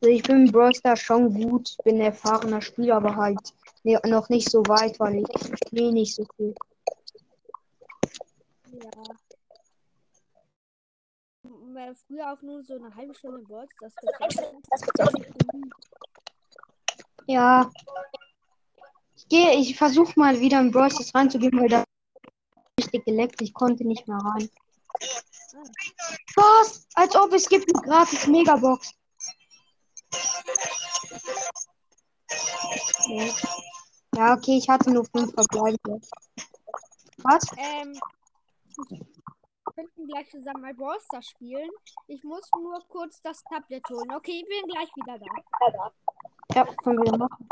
also 0.00 0.14
ich 0.14 0.22
bin 0.22 0.46
in 0.46 0.52
Brawl 0.52 0.74
Stars 0.74 1.00
schon 1.00 1.34
gut. 1.34 1.76
Bin 1.84 2.00
erfahrener 2.00 2.62
Spieler, 2.62 2.96
aber 2.96 3.16
halt 3.16 3.52
ne, 3.82 4.00
noch 4.06 4.28
nicht 4.30 4.50
so 4.50 4.60
weit, 4.60 4.98
weil 4.98 5.16
ich 5.16 5.26
spiele 5.66 5.92
nicht 5.92 6.14
so 6.14 6.24
viel. 6.36 6.54
Ja. 8.72 8.90
Früher 12.06 12.32
auch 12.32 12.42
nur 12.42 12.62
so 12.62 12.74
eine 12.74 12.94
halbe 12.94 13.14
Stunde 13.14 13.42
das 13.80 13.94
gezockt. 13.96 15.26
Ja. 17.26 17.70
Ich 19.16 19.28
gehe, 19.28 19.54
ich 19.54 19.76
versuche 19.76 20.18
mal 20.18 20.40
wieder 20.40 20.60
in 20.60 20.70
Brawl 20.70 20.90
Stars 20.90 21.14
reinzugehen, 21.14 21.60
weil 21.60 21.68
da 21.68 21.84
richtig 22.78 23.04
geleckt. 23.04 23.42
Ich 23.42 23.52
konnte 23.52 23.84
nicht 23.86 24.08
mehr 24.08 24.18
rein. 24.18 24.48
Was? 26.36 26.86
Als 26.94 27.14
ob 27.16 27.32
es 27.32 27.48
gibt 27.48 27.68
eine 27.74 27.82
gratis 27.86 28.26
Megabox. 28.26 28.94
Nee. 33.08 33.32
Ja, 34.16 34.34
okay, 34.34 34.58
ich 34.58 34.68
hatte 34.68 34.90
nur 34.90 35.04
fünf 35.04 35.32
Verbleibende. 35.32 36.00
Was? 37.18 37.44
Ähm, 37.56 37.98
wir 38.88 39.72
könnten 39.74 40.06
gleich 40.08 40.30
zusammen 40.30 40.62
mal 40.62 40.74
Brawl 40.74 40.98
Stars 41.00 41.26
spielen. 41.26 41.70
Ich 42.08 42.24
muss 42.24 42.48
nur 42.60 42.78
kurz 42.88 43.20
das 43.22 43.42
Tablet 43.44 43.88
holen. 43.88 44.12
Okay, 44.14 44.42
ich 44.42 44.48
bin 44.48 44.68
gleich 44.68 44.88
wieder 44.96 45.18
da. 45.18 45.92
Ja, 46.54 46.64
können 46.82 47.04
wir 47.04 47.16
machen. 47.16 47.48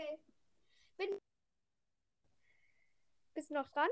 Okay. 0.00 0.18
Bin. 0.96 1.20
Bist 3.34 3.50
du 3.50 3.54
noch 3.54 3.68
dran? 3.68 3.90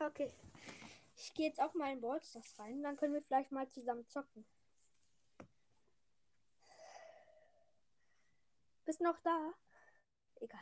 Okay. 0.00 0.32
Ich 1.16 1.34
gehe 1.34 1.46
jetzt 1.46 1.60
auch 1.60 1.74
mal 1.74 1.92
in 1.92 2.00
Ballstars 2.00 2.58
rein. 2.58 2.82
Dann 2.82 2.96
können 2.96 3.12
wir 3.12 3.22
vielleicht 3.22 3.52
mal 3.52 3.68
zusammen 3.68 4.08
zocken. 4.08 4.46
Bist 8.86 9.00
noch 9.02 9.18
da? 9.20 9.52
Egal. 10.40 10.60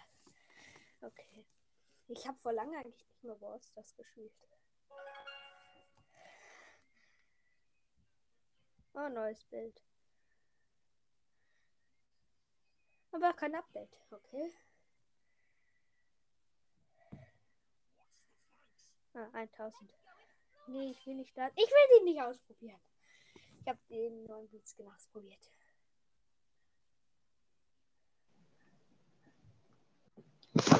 Okay. 1.03 1.47
Ich 2.09 2.27
habe 2.27 2.39
vor 2.39 2.53
lange 2.53 2.77
eigentlich 2.79 3.07
nicht 3.09 3.23
mehr 3.23 3.37
Ballstars 3.37 3.95
gespielt. 3.95 4.33
Oh, 8.95 9.09
neues 9.09 9.43
Bild. 9.45 9.83
Aber 13.13 13.33
kein 13.33 13.55
Update. 13.55 13.97
Okay. 14.11 14.53
Ah, 19.15 19.29
1000. 19.33 19.75
Nee, 20.69 20.91
ich 20.91 21.07
will 21.07 21.17
nicht 21.17 21.31
starten. 21.31 21.55
Ich 21.57 21.69
will 21.69 21.99
den 21.99 22.05
nicht 22.05 22.23
ausprobieren. 22.23 22.81
Ich 23.61 23.69
habe 23.69 23.79
den 23.91 24.25
neuen 24.25 24.49
Blitzskin 24.49 24.89
ausprobiert. 24.89 25.51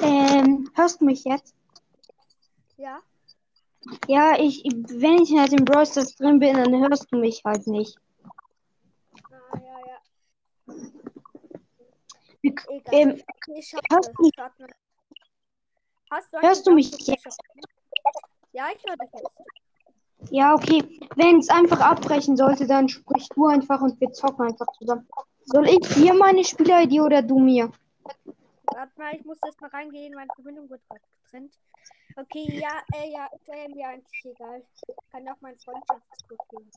Ähm, 0.01 0.71
hörst 0.75 1.01
du 1.01 1.05
mich 1.05 1.23
jetzt? 1.25 1.55
Ja? 2.77 3.01
Ja, 4.07 4.37
ich, 4.39 4.63
wenn 4.63 5.21
ich 5.23 5.35
halt 5.37 5.53
im 5.53 5.65
Brawl 5.65 5.85
Stars 5.85 6.15
drin 6.15 6.39
bin, 6.39 6.55
dann 6.55 6.73
hörst 6.81 7.11
du 7.11 7.17
mich 7.17 7.41
halt 7.43 7.65
nicht. 7.67 7.97
Ah, 9.31 9.59
ja, 9.59 9.79
ja. 9.87 10.75
Wir- 12.41 12.51
Egal. 12.69 12.93
Ähm, 12.93 13.21
ich 13.55 13.73
hörst 13.73 14.11
du 14.17 14.21
mich? 14.23 14.31
Hast 16.09 16.33
du 16.33 16.37
Hörst 16.41 16.67
du 16.67 16.71
mich 16.73 16.91
Clans? 16.97 17.37
Ja, 18.51 18.67
ich 18.75 18.83
höre 18.85 18.97
dich 18.97 19.09
jetzt. 19.13 20.31
Ja, 20.31 20.53
okay. 20.53 20.83
Wenn 21.15 21.39
es 21.39 21.49
einfach 21.49 21.79
abbrechen 21.79 22.37
sollte, 22.37 22.67
dann 22.67 22.87
sprich 22.89 23.27
du 23.29 23.47
einfach 23.47 23.81
und 23.81 23.99
wir 23.99 24.11
zocken 24.11 24.45
einfach 24.47 24.67
zusammen. 24.77 25.07
Soll 25.45 25.67
ich 25.67 25.79
dir 25.95 26.13
meine 26.13 26.43
Spieler-ID 26.43 26.99
oder 27.01 27.21
du 27.23 27.39
mir? 27.39 27.71
Warte 28.65 28.91
mal, 28.97 29.15
ich 29.15 29.25
muss 29.25 29.37
jetzt 29.43 29.59
mal 29.59 29.69
reingehen. 29.71 30.13
Meine 30.13 30.29
Verbindung 30.35 30.69
wird 30.69 30.81
gerade 30.87 31.01
getrennt. 31.23 31.53
Okay, 32.17 32.59
ja, 32.59 32.81
äh, 32.93 33.11
ja, 33.11 33.29
äh, 33.47 33.67
mir 33.69 33.87
eigentlich 33.87 34.25
egal. 34.25 34.63
Kann 35.11 35.27
auch 35.29 35.39
mein 35.41 35.57
Freundschaftscode 35.59 36.39
geben. 36.49 36.71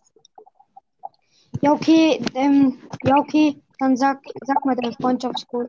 Ja, 1.61 1.73
okay. 1.73 2.25
Ähm, 2.35 2.81
ja, 3.03 3.17
okay. 3.17 3.61
Dann 3.79 3.97
sag, 3.97 4.23
sag 4.45 4.65
mal 4.65 4.77
deinen 4.77 4.95
Freundschaftscode. 4.95 5.69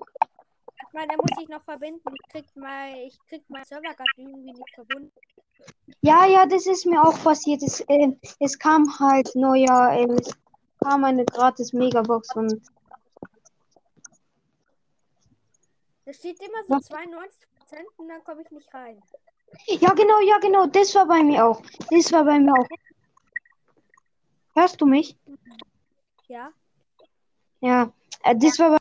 Ich 0.88 0.94
meine, 0.94 1.08
da 1.08 1.16
muss 1.16 1.42
ich 1.42 1.50
noch 1.50 1.64
verbinden. 1.64 2.02
Ich 2.14 2.32
krieg 2.32 2.56
mal, 2.56 2.96
ich 3.06 3.18
krieg 3.28 3.44
mein 3.50 3.66
Server 3.66 3.94
gerade 3.94 4.10
irgendwie 4.18 4.54
nicht 4.54 4.76
verbunden. 4.76 5.12
Ja, 6.02 6.26
ja, 6.26 6.46
das 6.46 6.68
ist 6.68 6.86
mir 6.86 7.02
auch 7.02 7.18
passiert. 7.24 7.64
Es, 7.64 7.82
äh, 7.82 8.12
es 8.40 8.60
kam 8.60 9.00
halt 9.00 9.32
neuer, 9.36 9.92
äh, 9.94 10.14
es 10.14 10.38
kam 10.84 11.04
eine 11.04 11.26
gratis 11.26 11.74
Megabox 11.74 12.36
und 12.36 12.62
Da 16.06 16.14
steht 16.14 16.40
immer 16.40 16.64
so 16.68 16.76
Was? 16.76 16.84
92 16.86 17.48
Prozent 17.58 17.88
und 17.98 18.08
dann 18.08 18.24
komme 18.24 18.44
ich 18.44 18.52
nicht 18.52 18.72
rein. 18.74 19.02
Ja, 19.68 19.94
genau, 19.94 20.20
ja, 20.22 20.38
genau. 20.40 20.68
Das 20.68 20.94
war 20.96 21.06
bei 21.08 21.24
mir 21.24 21.46
auch. 21.46 21.62
Das 21.90 22.12
war 22.12 22.24
bei 22.26 22.40
mir 22.40 22.54
auch. 22.54 22.68
Hörst 24.54 24.80
du 24.80 24.86
mich? 24.86 25.18
Ja? 26.28 26.52
Ja, 27.60 27.92
äh, 28.24 28.36
das 28.36 28.58
war 28.60 28.72
bei 28.72 28.78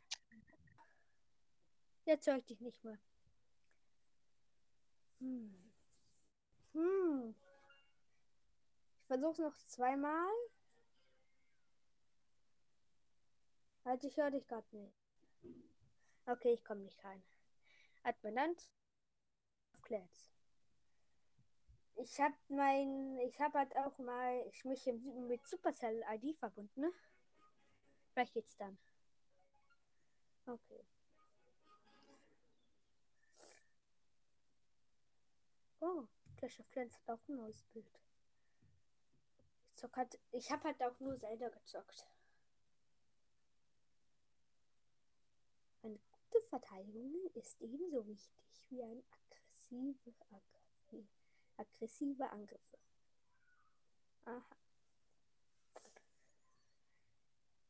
Jetzt 2.07 2.27
höre 2.27 2.37
ich 2.37 2.45
dich 2.45 2.61
nicht 2.61 2.85
mehr. 2.85 2.99
Hm. 5.21 5.73
Hm. 6.75 7.35
Ich 9.01 9.07
versuche 9.07 9.33
es 9.33 9.39
noch 9.39 9.57
zweimal. 9.67 10.29
Halt, 13.85 14.05
ich 14.05 14.17
höre 14.17 14.31
dich 14.31 14.47
gerade 14.47 14.67
nicht. 14.77 14.95
Okay, 16.27 16.53
ich 16.53 16.65
komme 16.65 16.81
nicht 16.81 17.03
rein. 17.05 17.23
Adminant 18.03 18.71
auf 19.73 19.83
Clans. 19.83 20.34
Ich 21.97 22.21
habe 22.21 22.35
mein, 22.49 23.19
ich 23.21 23.41
habe 23.41 23.59
halt 23.59 23.77
auch 23.77 23.99
mal, 23.99 24.45
ich 24.49 24.65
mich 24.65 24.85
mit 24.87 25.47
Supercell 25.47 26.05
ID 26.11 26.37
verbunden, 26.37 26.81
ne? 26.81 26.93
Vielleicht 28.13 28.35
geht's 28.35 28.57
dann. 28.57 28.77
Okay. 30.47 30.85
Oh, 35.81 36.07
Clash 36.37 36.61
of 36.61 36.71
Clans 36.71 36.95
hat 36.99 37.11
auch 37.11 37.29
ein 37.29 37.37
neues 37.37 37.63
Bild. 37.73 38.01
Ich, 39.69 39.77
zock 39.77 39.97
halt, 39.97 40.19
ich 40.33 40.51
habe 40.51 40.65
halt 40.65 40.83
auch 40.83 40.99
nur 41.01 41.19
Zelda 41.19 41.49
gezockt. 41.49 42.07
Eine 45.83 45.99
gute 46.11 46.43
Verteidigung 46.49 47.31
ist 47.35 47.61
ebenso 47.61 48.07
wichtig 48.07 48.67
wie 48.71 48.83
ein 48.83 49.03
aggressive, 49.11 50.15
aggressive, 50.31 51.07
aggressive 51.57 52.31
Angriffe. 52.31 52.79
Aha. 54.27 54.43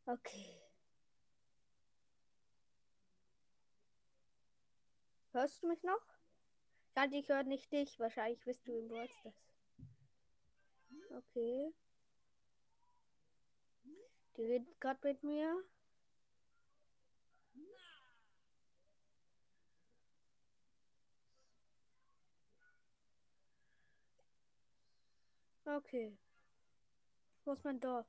Okay. 0.07 0.61
Hörst 5.33 5.63
du 5.63 5.69
mich 5.69 5.83
noch? 5.83 6.01
Ja, 6.97 7.07
ich 7.11 7.29
höre 7.29 7.43
nicht 7.43 7.73
dich. 7.73 7.99
Wahrscheinlich 7.99 8.45
bist 8.45 8.67
du 8.69 8.79
im 8.79 8.89
Wortstars. 8.91 9.35
Okay. 11.11 11.75
Die 14.37 14.45
redet 14.45 14.81
gerade 14.81 15.01
mit 15.09 15.23
mir. 15.23 15.65
Okay. 25.67 26.13
Wo 27.45 27.53
ist 27.53 27.65
mein 27.65 27.81
Dorf? 27.81 28.07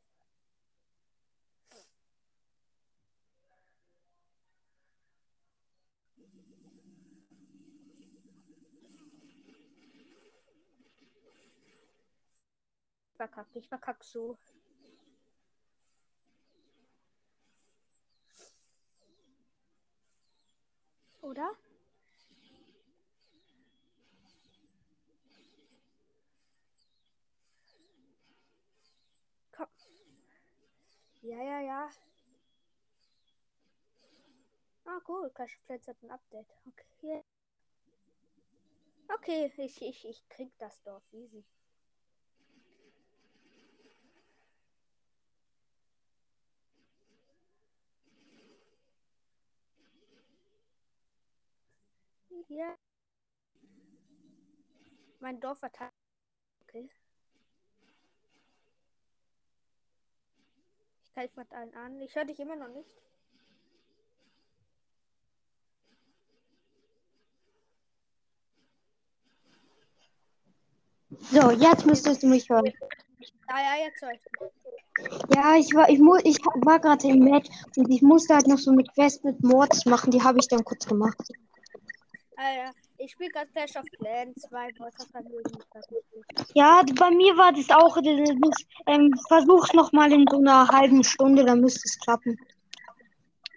Verkackt, 13.17 13.55
ich 13.55 13.67
verkack 13.69 14.03
so. 14.03 14.37
Oder? 21.21 21.49
Komm. 29.51 29.67
Ja, 31.25 31.41
ja, 31.41 31.59
ja. 31.59 31.89
Ah, 34.85 34.99
cool. 35.07 35.31
Clash 35.33 35.55
of 35.57 35.65
Clans 35.65 35.87
hat 35.87 36.03
ein 36.03 36.11
Update. 36.11 36.47
Okay. 36.67 37.23
Okay, 39.07 39.51
ich, 39.57 39.81
ich, 39.81 40.05
ich 40.05 40.29
krieg 40.29 40.51
das 40.59 40.83
Dorf. 40.83 41.03
Easy. 41.11 41.43
Hier. 52.47 52.77
Mein 55.19 55.39
Dorf 55.39 55.57
verteilt. 55.57 55.91
Okay. 56.61 56.87
Ich 61.15 61.21
greife 61.21 61.39
mit 61.39 61.53
allen 61.53 61.73
an. 61.75 62.01
Ich 62.01 62.13
höre 62.13 62.25
dich 62.25 62.37
immer 62.41 62.57
noch 62.57 62.67
nicht. 62.67 62.89
So, 71.31 71.51
jetzt 71.51 71.85
müsstest 71.85 72.21
du 72.21 72.27
mich 72.27 72.49
hören. 72.49 72.65
Ja, 72.65 73.57
ja, 73.57 73.85
jetzt 73.85 74.01
höre 74.01 74.11
ich. 74.11 74.21
Ja, 75.33 75.55
ich 75.55 75.73
war, 75.73 75.89
ich 75.89 75.99
mu 75.99 76.17
ich 76.25 76.37
war 76.39 76.81
gerade 76.81 77.07
im 77.07 77.19
Match 77.19 77.49
und 77.77 77.89
ich 77.89 78.01
musste 78.01 78.35
halt 78.35 78.47
noch 78.47 78.57
so 78.57 78.71
eine 78.71 78.83
Quest 78.83 79.23
mit 79.23 79.41
Mords 79.41 79.85
machen, 79.85 80.11
die 80.11 80.21
habe 80.21 80.39
ich 80.39 80.49
dann 80.49 80.65
kurz 80.65 80.85
gemacht. 80.85 81.17
Ah, 82.35 82.51
ja. 82.51 82.71
Ich 83.05 83.11
spiele 83.11 83.29
gerade 83.29 83.51
Clash 83.51 83.75
of 83.75 83.85
Clans, 83.99 84.41
zwei 84.41 84.71
Brawlvermögen. 84.71 85.63
Ja, 86.55 86.81
bei 86.95 87.11
mir 87.11 87.37
war 87.37 87.53
das 87.53 87.69
auch. 87.69 87.95
Das, 87.97 88.65
ähm, 88.87 89.13
versuch's 89.27 89.73
noch 89.73 89.91
mal 89.91 90.11
in 90.11 90.25
so 90.27 90.37
einer 90.37 90.67
halben 90.67 91.03
Stunde, 91.03 91.45
dann 91.45 91.61
müsste 91.61 91.81
es 91.85 91.99
klappen. 91.99 92.35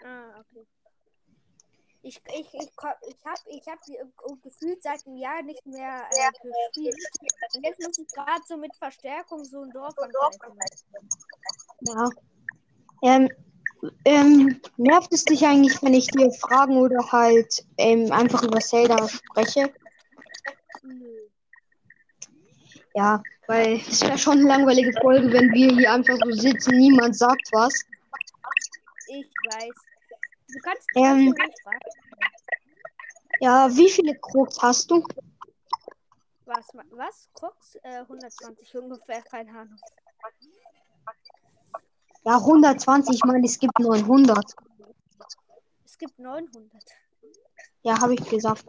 Ah, 0.05 0.39
okay. 0.41 0.67
Ich, 2.03 2.21
ich, 2.27 2.53
ich, 2.53 2.61
ich 2.61 3.25
habe 3.25 3.41
ich 3.47 3.67
hab 3.67 3.79
äh, 3.89 4.37
gefühlt 4.43 4.83
seit 4.83 5.07
einem 5.07 5.17
Jahr 5.17 5.43
nicht 5.43 5.65
mehr 5.65 6.07
äh, 6.11 6.31
gespielt. 6.31 6.95
Und 7.55 7.65
jetzt 7.65 7.81
muss 7.81 7.99
ich 7.99 8.09
gerade 8.09 8.43
so 8.47 8.59
mit 8.59 8.77
Verstärkung 8.77 9.47
so 9.47 9.63
ein 9.63 9.71
Dorf 9.71 9.95
angreifen. 9.99 10.59
Ja. 11.87 12.11
Ähm, 13.03 13.31
ähm, 14.05 14.61
nervt 14.77 15.13
es 15.13 15.25
dich 15.25 15.47
eigentlich, 15.47 15.83
wenn 15.83 15.95
ich 15.95 16.07
dir 16.09 16.31
Fragen 16.33 16.77
oder 16.77 17.01
halt 17.11 17.65
ähm, 17.77 18.11
einfach 18.13 18.43
über 18.43 18.61
Zelda 18.61 19.09
spreche? 19.09 19.73
Nö. 20.83 21.29
Ja, 22.95 23.23
weil 23.47 23.77
es 23.77 24.03
wäre 24.03 24.19
schon 24.19 24.39
eine 24.39 24.49
langweilige 24.49 24.93
Folge, 25.01 25.33
wenn 25.33 25.53
wir 25.53 25.73
hier 25.75 25.93
einfach 25.93 26.17
so 26.25 26.33
sitzen, 26.33 26.77
niemand 26.77 27.17
sagt 27.17 27.49
was. 27.53 27.85
Ich 29.09 29.27
weiß. 29.51 29.75
Du 30.49 30.59
kannst, 30.61 30.87
Ähm. 30.95 31.35
Ja, 33.41 33.69
wie 33.71 33.89
viele 33.89 34.19
Krux 34.19 34.61
hast 34.61 34.91
du? 34.91 35.05
Was, 36.45 36.67
was? 36.91 37.29
Krux? 37.35 37.77
Äh, 37.83 38.01
120 38.01 38.77
ungefähr, 38.77 39.23
keine 39.23 39.51
Ahnung. 39.51 39.79
Ja, 42.29 42.37
120, 42.37 43.15
ich 43.15 43.25
meine, 43.25 43.47
es 43.47 43.59
gibt 43.59 43.79
900. 43.79 44.55
Es 45.83 45.97
gibt 45.97 46.19
900. 46.19 46.71
Ja, 47.85 47.99
habe 47.99 48.13
ich 48.13 48.29
gesagt. 48.29 48.67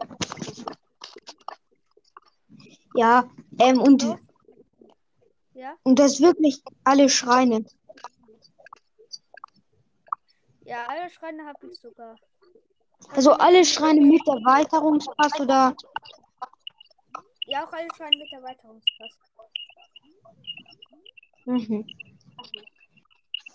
Ja, 2.94 3.28
ähm, 3.58 3.82
und. 3.82 4.16
Ja? 5.52 5.76
und 5.82 5.98
das 5.98 6.22
wirklich 6.22 6.62
alle 6.84 7.10
Schreine. 7.10 7.66
Ja, 10.64 10.86
alle 10.86 11.10
Schreine 11.10 11.44
habe 11.44 11.66
ich 11.66 11.78
sogar. 11.78 12.16
Also 13.10 13.32
alle 13.32 13.62
Schreine 13.66 14.00
mit 14.00 14.26
Erweiterungspass 14.26 15.38
oder 15.38 15.76
Ja, 17.44 17.66
auch 17.66 17.72
alle 17.74 17.88
Schreine 17.94 18.16
mit 18.16 18.32
Erweiterungspass. 18.32 19.18
Mhm. 21.44 21.84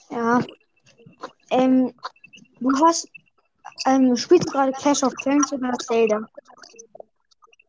Ja. 0.10 0.40
Ähm, 1.52 1.94
du 2.60 2.86
hast, 2.86 3.10
ähm, 3.86 4.16
spielst 4.16 4.48
du 4.48 4.52
gerade 4.52 4.72
Clash 4.74 5.04
of 5.04 5.14
Clans 5.16 5.52
oder 5.52 5.74
Zelda? 5.80 6.28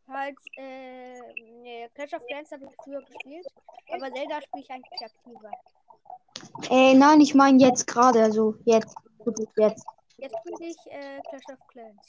Halt, 0.09 0.39
äh, 0.57 1.21
nee, 1.63 1.89
Clash 1.95 2.15
of 2.15 2.23
Clans 2.27 2.51
habe 2.53 2.65
ich 2.65 2.71
früher 2.83 3.03
gespielt, 3.03 3.47
aber 3.93 4.13
Zelda 4.13 4.41
spiele 4.41 4.63
ich 4.63 4.71
eigentlich 4.71 5.03
aktiver. 5.03 5.51
Äh, 6.71 6.95
nein, 6.95 7.21
ich 7.21 7.35
meine 7.35 7.63
jetzt 7.63 7.87
gerade, 7.87 8.23
also 8.23 8.55
jetzt, 8.65 8.95
jetzt. 9.57 9.85
Jetzt 10.19 10.37
spiele 10.39 10.71
ich 10.71 10.77
äh, 10.87 11.21
Clash 11.29 11.45
of 11.53 11.67
Clans. 11.69 12.01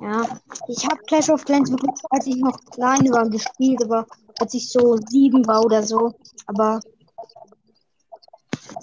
Ja. 0.00 0.22
Ich 0.68 0.84
habe 0.86 1.02
Clash 1.02 1.28
of 1.30 1.44
Clans 1.44 1.70
wirklich, 1.70 1.92
als 2.10 2.26
ich 2.26 2.36
noch 2.36 2.58
klein 2.72 3.08
war, 3.12 3.28
gespielt, 3.28 3.82
aber 3.84 4.06
als 4.40 4.54
ich 4.54 4.68
so 4.70 4.96
sieben 5.08 5.46
war 5.46 5.64
oder 5.64 5.82
so. 5.82 6.14
Aber 6.46 6.80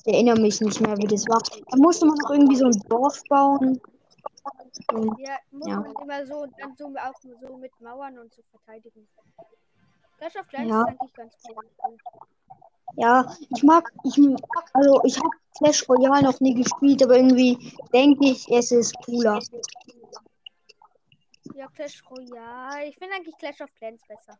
ich 0.05 0.13
erinnere 0.13 0.39
mich 0.39 0.59
nicht 0.61 0.79
mehr, 0.81 0.97
wie 0.97 1.07
das 1.07 1.27
war. 1.27 1.41
Da 1.71 1.77
musste 1.77 2.05
man 2.05 2.17
noch 2.17 2.29
irgendwie 2.31 2.55
so 2.55 2.65
ein 2.65 2.79
Dorf 2.89 3.21
bauen. 3.29 3.79
Und, 4.93 5.19
Ja, 5.19 5.37
muss 5.51 5.67
Ja. 5.67 5.79
man 5.79 5.93
immer 6.01 6.25
so 6.25 6.37
und 6.43 6.53
dann 6.59 6.75
so 6.75 6.85
auch 6.85 7.13
so 7.21 7.57
mit 7.57 7.71
Mauern 7.81 8.17
und 8.17 8.33
so 8.33 8.41
verteidigen. 8.51 9.07
Clash 10.17 10.35
of 10.35 10.47
Clans 10.47 10.69
Ja. 10.69 10.81
ist 10.81 10.87
eigentlich 10.87 11.13
ganz 11.13 11.33
cool. 11.47 11.97
ja, 12.95 13.35
ich 13.55 13.63
mag, 13.63 13.91
ich, 14.03 14.17
also 14.73 15.01
ich 15.03 15.17
habe 15.17 15.29
Clash 15.57 15.87
Royale 15.87 16.23
noch 16.23 16.39
nie 16.39 16.55
gespielt, 16.55 17.03
aber 17.03 17.17
irgendwie 17.17 17.57
denke 17.93 18.25
ich, 18.25 18.49
es 18.49 18.71
ist 18.71 18.93
cooler. 19.05 19.39
Ja, 21.53 21.67
Clash 21.67 22.01
Royale. 22.09 22.87
Ich 22.87 22.97
finde 22.97 23.15
eigentlich 23.15 23.37
Clash 23.37 23.61
of 23.61 23.73
Clans 23.75 24.01
besser. 24.07 24.37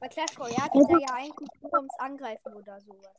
Bei 0.00 0.08
Clash 0.08 0.38
Royale 0.38 0.70
geht 0.72 1.00
ja 1.00 1.14
eigentlich 1.14 1.48
nur 1.60 1.74
ums 1.74 1.94
Angreifen 1.98 2.54
oder 2.54 2.80
sowas. 2.80 3.14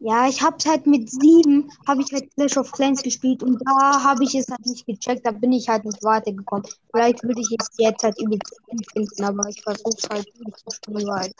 Ja, 0.00 0.28
ich 0.28 0.42
hab's 0.42 0.66
halt 0.66 0.86
mit 0.86 1.10
sieben, 1.10 1.70
habe 1.88 2.02
ich 2.02 2.12
halt 2.12 2.30
Clash 2.34 2.56
of 2.58 2.70
Clans 2.72 3.02
gespielt 3.02 3.42
und 3.42 3.62
da 3.66 4.02
habe 4.02 4.24
ich 4.24 4.34
es 4.34 4.46
halt 4.48 4.66
nicht 4.66 4.86
gecheckt, 4.86 5.24
da 5.24 5.30
bin 5.30 5.52
ich 5.52 5.68
halt 5.68 5.84
nicht 5.84 6.02
weitergekommen. 6.02 6.66
Vielleicht 6.92 7.22
würde 7.22 7.40
ich 7.40 7.56
es 7.58 7.68
jetzt 7.78 8.02
halt 8.02 8.20
übelst 8.20 8.60
finden, 8.92 9.24
aber 9.24 9.48
ich 9.48 9.62
versuche 9.62 9.96
es 9.96 10.08
halt 10.10 10.26
nicht 10.38 10.58
zu 10.58 10.70
spielen, 10.70 11.06
weil. 11.06 11.32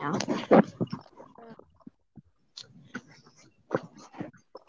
Ja. 0.00 0.12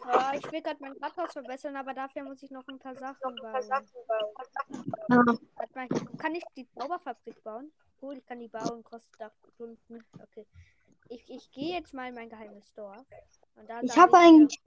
Ja, 0.07 0.33
ich 0.33 0.51
will 0.51 0.61
gerade 0.61 0.77
mein 0.79 0.93
Rathaus 0.93 1.33
verbessern, 1.33 1.75
aber 1.75 1.93
dafür 1.93 2.23
muss 2.23 2.41
ich 2.41 2.49
noch 2.49 2.67
ein 2.67 2.79
paar 2.79 2.95
Sachen 2.95 3.35
bauen. 3.35 3.69
ja. 5.09 5.23
Kann 6.17 6.33
ich 6.33 6.43
die 6.55 6.67
Zauberfabrik 6.71 7.43
bauen? 7.43 7.71
Cool, 8.01 8.17
ich 8.17 8.25
kann 8.25 8.39
die 8.39 8.47
bauen, 8.47 8.83
kostet 8.83 9.21
8 9.21 9.33
Stunden. 9.53 10.03
Okay. 10.19 10.47
Ich, 11.09 11.27
ich 11.27 11.51
gehe 11.51 11.73
jetzt 11.73 11.93
mal 11.93 12.09
in 12.09 12.15
mein 12.15 12.29
geheimes 12.29 12.71
Dorf. 12.75 13.05
Ich 13.81 13.97
habe 13.97 14.17
eigentlich, 14.17 14.61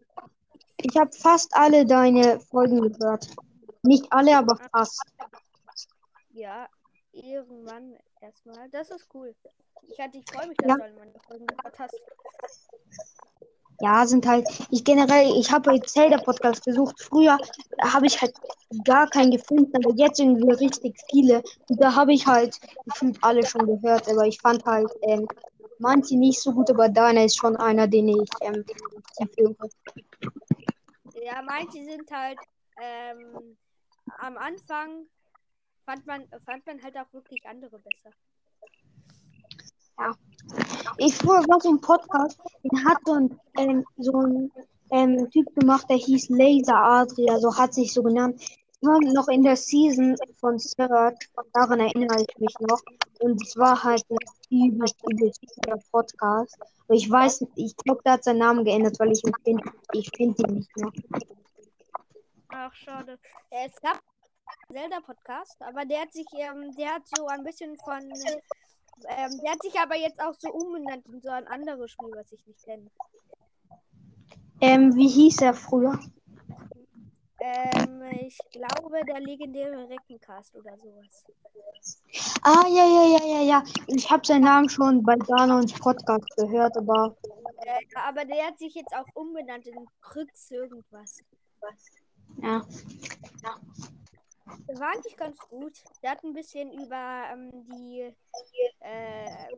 ich 0.79 0.97
habe 0.97 1.13
fast 1.13 1.55
alle 1.55 1.87
deine 1.87 2.41
Folgen 2.41 2.81
gehört. 2.81 3.29
Nicht 3.85 4.07
alle, 4.11 4.37
aber 4.37 4.59
fast. 4.73 5.01
Ja, 6.33 6.69
irgendwann 7.13 7.97
erstmal. 8.21 8.69
Das 8.71 8.91
ist 8.91 9.07
cool. 9.15 9.35
Ich, 9.89 9.99
hatte, 10.01 10.19
ich 10.19 10.25
freue 10.31 10.49
mich, 10.49 10.57
dass 10.59 10.69
Ja. 10.69 10.77
du 10.77 10.83
alle 10.83 10.95
meine 10.95 11.13
Folgen 11.27 11.47
gehört 11.47 11.79
hast. 11.79 12.01
Ja, 13.81 14.07
sind 14.07 14.27
halt, 14.27 14.47
ich 14.71 14.85
generell, 14.85 15.33
ich 15.37 15.51
habe 15.51 15.75
jetzt 15.75 15.93
Zelda 15.93 16.19
Podcast 16.19 16.65
gesucht. 16.65 17.01
Früher 17.03 17.37
habe 17.81 18.07
ich 18.07 18.21
halt 18.21 18.33
gar 18.85 19.09
keinen 19.09 19.33
gefunden, 19.33 19.73
aber 19.75 19.95
jetzt 19.97 20.21
irgendwie 20.21 20.53
richtig 20.53 20.97
viele. 21.11 21.43
Und 21.69 21.81
da 21.83 21.95
habe 21.95 22.13
ich 22.13 22.27
halt 22.27 22.61
gefühlt 22.85 23.19
alle 23.23 23.45
schon 23.45 23.67
gehört, 23.67 24.09
aber 24.09 24.25
ich 24.27 24.41
fand 24.41 24.65
halt 24.65 24.91
ähm, 25.03 25.27
manche 25.83 26.17
nicht 26.17 26.41
so 26.41 26.53
gut, 26.53 26.71
aber 26.71 26.89
deiner 26.89 27.25
ist 27.25 27.37
schon 27.37 27.57
einer, 27.57 27.87
den 27.87 28.09
ich 28.09 28.31
ähm, 28.41 28.65
tief 28.65 29.29
höre. 29.39 29.69
Ja, 31.23 31.43
manche 31.43 31.85
sind 31.85 32.11
halt 32.11 32.39
ähm, 32.81 33.57
am 34.19 34.37
Anfang 34.39 35.07
fand 35.85 36.07
man, 36.07 36.25
fand 36.47 36.67
man 36.67 36.83
halt 36.83 36.97
auch 36.97 37.13
wirklich 37.13 37.45
andere 37.47 37.79
besser. 37.79 38.11
Ich 40.99 41.15
früher 41.15 41.47
war 41.49 41.61
so 41.61 41.71
ein 41.71 41.81
Podcast, 41.81 42.41
den 42.65 42.85
hat 42.85 42.99
so 43.05 43.13
ein, 43.13 43.41
ähm, 43.59 43.85
so 43.99 44.13
ein 44.21 44.51
ähm, 44.91 45.31
Typ 45.31 45.55
gemacht, 45.55 45.87
der 45.89 45.97
hieß 45.97 46.31
Laser 46.31 46.77
Adria, 46.77 47.39
so 47.39 47.57
hat 47.57 47.75
sich 47.75 47.93
so 47.93 48.03
genannt. 48.03 48.41
Noch 48.83 49.29
in 49.29 49.45
der 49.45 49.57
Season 49.57 50.17
von 50.41 50.59
Search, 50.59 51.31
daran 51.53 51.79
erinnere 51.79 52.21
ich 52.21 52.39
mich 52.39 52.55
noch. 52.61 52.81
Und 53.21 53.41
es 53.41 53.57
war 53.57 53.81
halt 53.83 54.05
ein 54.11 54.17
übelst, 54.51 54.97
übelst 55.09 55.41
guter 55.41 55.79
Podcast. 55.93 56.59
Aber 56.61 56.95
ich 56.95 57.09
weiß, 57.09 57.43
nicht, 57.43 57.53
ich 57.55 57.77
glaube, 57.77 58.03
der 58.05 58.15
hat 58.15 58.25
seinen 58.25 58.39
Namen 58.39 58.65
geändert, 58.65 58.99
weil 58.99 59.13
ich 59.13 59.23
ihn 59.25 59.33
finde. 59.45 59.71
Ich 59.93 60.11
finde 60.17 60.43
ihn 60.43 60.55
nicht 60.57 60.77
mehr. 60.77 60.91
Ach, 62.49 62.75
schade. 62.75 63.19
Es 63.51 63.81
gab 63.81 64.01
einen 64.69 64.81
Zelda-Podcast, 64.81 65.63
aber 65.63 65.85
der 65.85 66.01
hat 66.01 66.13
sich, 66.13 66.27
ähm, 66.37 66.75
der 66.77 66.95
hat 66.95 67.03
so 67.17 67.27
ein 67.29 67.45
bisschen 67.45 67.77
von, 67.79 68.03
ähm, 68.03 69.41
der 69.43 69.53
hat 69.53 69.63
sich 69.63 69.79
aber 69.79 69.97
jetzt 69.97 70.21
auch 70.21 70.35
so 70.39 70.51
umbenannt 70.51 71.07
in 71.07 71.21
so 71.23 71.31
ein 71.31 71.47
anderes 71.47 71.93
Spiel, 71.93 72.11
was 72.17 72.33
ich 72.33 72.45
nicht 72.47 72.65
kenne. 72.65 72.91
Ähm, 74.61 74.95
wie 74.97 75.09
hieß 75.09 75.41
er 75.43 75.55
früher? 75.55 75.99
Ähm, 77.45 78.03
ich 78.21 78.39
glaube, 78.53 79.05
der 79.05 79.19
legendäre 79.19 79.89
Reckencast 79.89 80.55
oder 80.55 80.79
sowas. 80.79 81.25
Ah, 82.43 82.65
ja, 82.69 82.87
ja, 82.87 83.19
ja, 83.19 83.25
ja, 83.25 83.43
ja. 83.43 83.65
Ich 83.89 84.09
habe 84.09 84.25
seinen 84.25 84.45
Namen 84.45 84.69
schon 84.69 85.03
bei 85.03 85.17
Danons 85.27 85.73
Podcast 85.73 86.29
gehört, 86.37 86.77
aber 86.77 87.17
Äh, 87.65 87.81
aber 87.97 88.25
der 88.25 88.47
hat 88.47 88.59
sich 88.59 88.75
jetzt 88.75 88.95
auch 88.95 89.07
umbenannt 89.15 89.67
in 89.67 89.87
Krütz 90.01 90.51
irgendwas. 90.53 91.19
ja. 92.43 92.65
Der 94.69 94.79
war 94.79 94.93
eigentlich 94.93 95.17
ganz 95.17 95.39
gut. 95.39 95.73
Der 96.03 96.13
hat 96.13 96.23
ein 96.25 96.33
bisschen 96.35 96.73
über 96.73 97.25
ähm, 97.33 97.51
die 97.67 98.15
äh, 98.81 99.49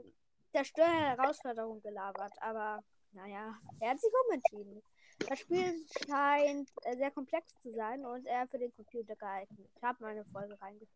Zerstörherausforderung 0.53 1.83
gelabert, 1.83 2.33
aber 2.41 2.83
naja, 3.13 3.55
er 3.81 3.91
hat 3.91 4.01
sich 4.01 4.11
umentschieden. 4.27 4.83
Das 5.29 5.39
Spiel 5.39 5.85
scheint 6.07 6.69
äh, 6.83 6.97
sehr 6.97 7.11
komplex 7.11 7.47
zu 7.63 7.73
sein 7.73 8.05
und 8.05 8.27
eher 8.27 8.47
für 8.49 8.59
den 8.59 8.73
Computer 8.75 9.15
geeignet. 9.17 9.69
Ich 9.77 9.83
habe 9.83 9.99
meine 10.01 10.25
Folge 10.27 10.61
reingehört. 10.61 10.91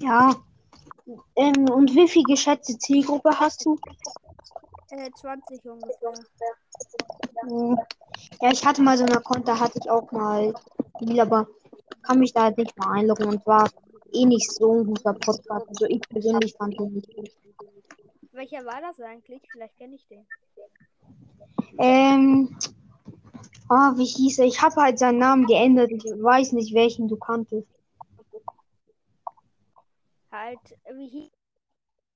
Ja. 0.00 0.34
Ähm, 1.36 1.68
und 1.70 1.94
wie 1.94 2.08
viel 2.08 2.24
geschätzte 2.24 2.76
Zielgruppe 2.78 3.38
hast 3.38 3.64
du? 3.64 3.78
Äh, 4.90 5.10
20 5.12 5.64
ungefähr. 5.64 6.12
Hm. 7.42 7.78
Ja, 8.40 8.50
ich 8.50 8.64
hatte 8.64 8.82
mal 8.82 8.96
so 8.96 9.04
eine 9.04 9.16
Account, 9.16 9.46
da 9.46 9.58
hatte 9.58 9.78
ich 9.78 9.90
auch 9.90 10.10
mal 10.12 10.54
viel, 10.98 11.20
aber 11.20 11.46
kann 12.02 12.18
mich 12.18 12.32
da 12.32 12.44
halt 12.44 12.58
nicht 12.58 12.76
mehr 12.78 12.90
einloggen 12.90 13.26
und 13.26 13.46
war 13.46 13.68
eh 14.12 14.24
nicht 14.24 14.50
so 14.50 14.80
ein 14.80 14.86
guter 14.86 15.14
Podcast. 15.14 15.68
Also 15.68 15.86
ich 15.86 16.00
persönlich 16.02 16.54
fand 16.56 16.78
den 16.78 16.92
nicht 16.94 17.14
gut. 17.14 17.30
Welcher 18.32 18.64
war 18.64 18.80
das 18.80 19.00
eigentlich? 19.00 19.42
Vielleicht 19.52 19.76
kenne 19.76 19.94
ich 19.94 20.06
den. 20.08 20.26
Ähm, 21.78 22.56
ah, 23.68 23.92
wie 23.96 24.04
hieß 24.04 24.38
er? 24.38 24.46
Ich 24.46 24.60
habe 24.62 24.76
halt 24.76 24.98
seinen 24.98 25.18
Namen 25.18 25.46
geändert. 25.46 25.90
Ich 25.92 26.04
weiß 26.04 26.52
nicht, 26.52 26.74
welchen 26.74 27.08
du 27.08 27.16
kanntest. 27.16 27.68
Halt, 30.30 30.60
wie 30.94 31.08
hieß 31.08 31.30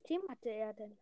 Team 0.05 0.20
hatte 0.29 0.48
er 0.48 0.72
denn? 0.72 0.96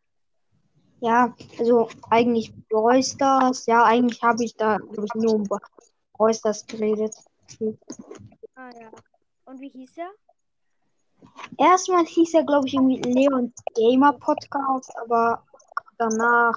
Ja, 1.01 1.35
also 1.59 1.89
eigentlich 2.11 2.53
Brawl 2.69 3.03
Stars. 3.03 3.67
Ja, 3.67 3.85
eigentlich 3.85 4.23
habe 4.23 4.45
ich 4.45 4.57
da 4.57 4.79
ich, 4.79 5.15
nur 5.15 5.35
um 5.35 5.49
Brawl 6.13 6.35
Stars 6.35 6.67
geredet. 6.67 7.15
Ah 8.55 8.71
ja. 8.81 8.91
Und 9.45 9.61
wie 9.61 9.69
hieß 9.69 9.99
er? 9.99 10.11
Erstmal 11.59 12.05
hieß 12.05 12.35
er, 12.35 12.45
glaube 12.45 12.67
ich, 12.67 12.75
irgendwie 12.75 13.01
Leon 13.01 13.53
Gamer 13.75 14.13
Podcast, 14.15 14.91
aber 14.99 15.43
danach, 15.99 16.57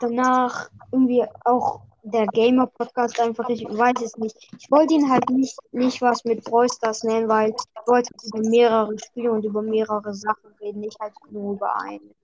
danach 0.00 0.70
irgendwie 0.90 1.24
auch 1.44 1.82
der 2.02 2.26
Gamer 2.28 2.66
Podcast 2.66 3.20
einfach, 3.20 3.48
ich 3.48 3.64
weiß 3.64 4.00
es 4.02 4.16
nicht. 4.16 4.36
Ich 4.58 4.70
wollte 4.70 4.94
ihn 4.94 5.10
halt 5.10 5.28
nicht, 5.30 5.56
nicht 5.72 6.00
was 6.00 6.24
mit 6.24 6.44
Brawl 6.44 6.68
Stars 6.68 7.04
nennen, 7.04 7.28
weil 7.28 7.50
ich 7.50 7.86
wollte 7.86 8.10
über 8.24 8.48
mehrere 8.48 8.98
Spiele 8.98 9.30
und 9.30 9.44
über 9.44 9.62
mehrere 9.62 10.14
Sachen 10.14 10.52
reden, 10.60 10.80
nicht 10.80 10.98
halt 10.98 11.12
nur 11.30 11.54
über 11.54 11.76
einen. 11.80 12.14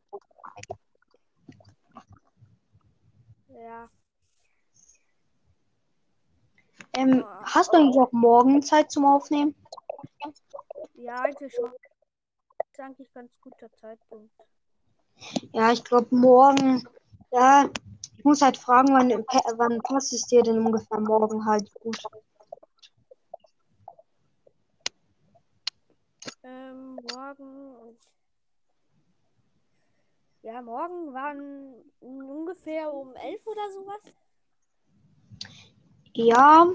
Ja. 3.49 3.89
Ähm, 6.95 7.25
hast 7.43 7.73
du 7.73 7.77
eigentlich 7.77 7.99
auch 7.99 8.13
morgen 8.13 8.63
Zeit 8.63 8.91
zum 8.91 9.05
Aufnehmen? 9.05 9.55
Ja, 10.95 11.17
eigentlich 11.17 11.55
schon. 11.55 11.71
Das 12.59 12.69
ist 12.73 12.81
eigentlich 12.81 13.13
ganz 13.13 13.31
guter 13.41 13.71
Zeitpunkt. 13.73 14.33
Ja, 15.53 15.73
ich 15.73 15.85
glaube 15.85 16.15
morgen. 16.15 16.87
Ja, 17.37 17.69
ich 18.17 18.25
muss 18.25 18.41
halt 18.41 18.57
fragen, 18.57 18.95
wann, 18.95 19.11
wann 19.59 19.79
passt 19.83 20.15
es 20.15 20.23
dir 20.23 20.43
denn 20.43 20.65
ungefähr 20.65 20.99
morgen 21.01 21.45
halt 21.45 21.71
gut? 21.81 21.99
Ähm, 26.43 26.99
morgen. 27.13 27.99
Ja, 30.41 30.63
morgen 30.63 31.13
waren 31.13 31.75
ungefähr 32.01 32.95
um 32.95 33.15
elf 33.17 33.47
oder 33.47 33.71
sowas. 33.71 34.15
Ja, 36.15 36.73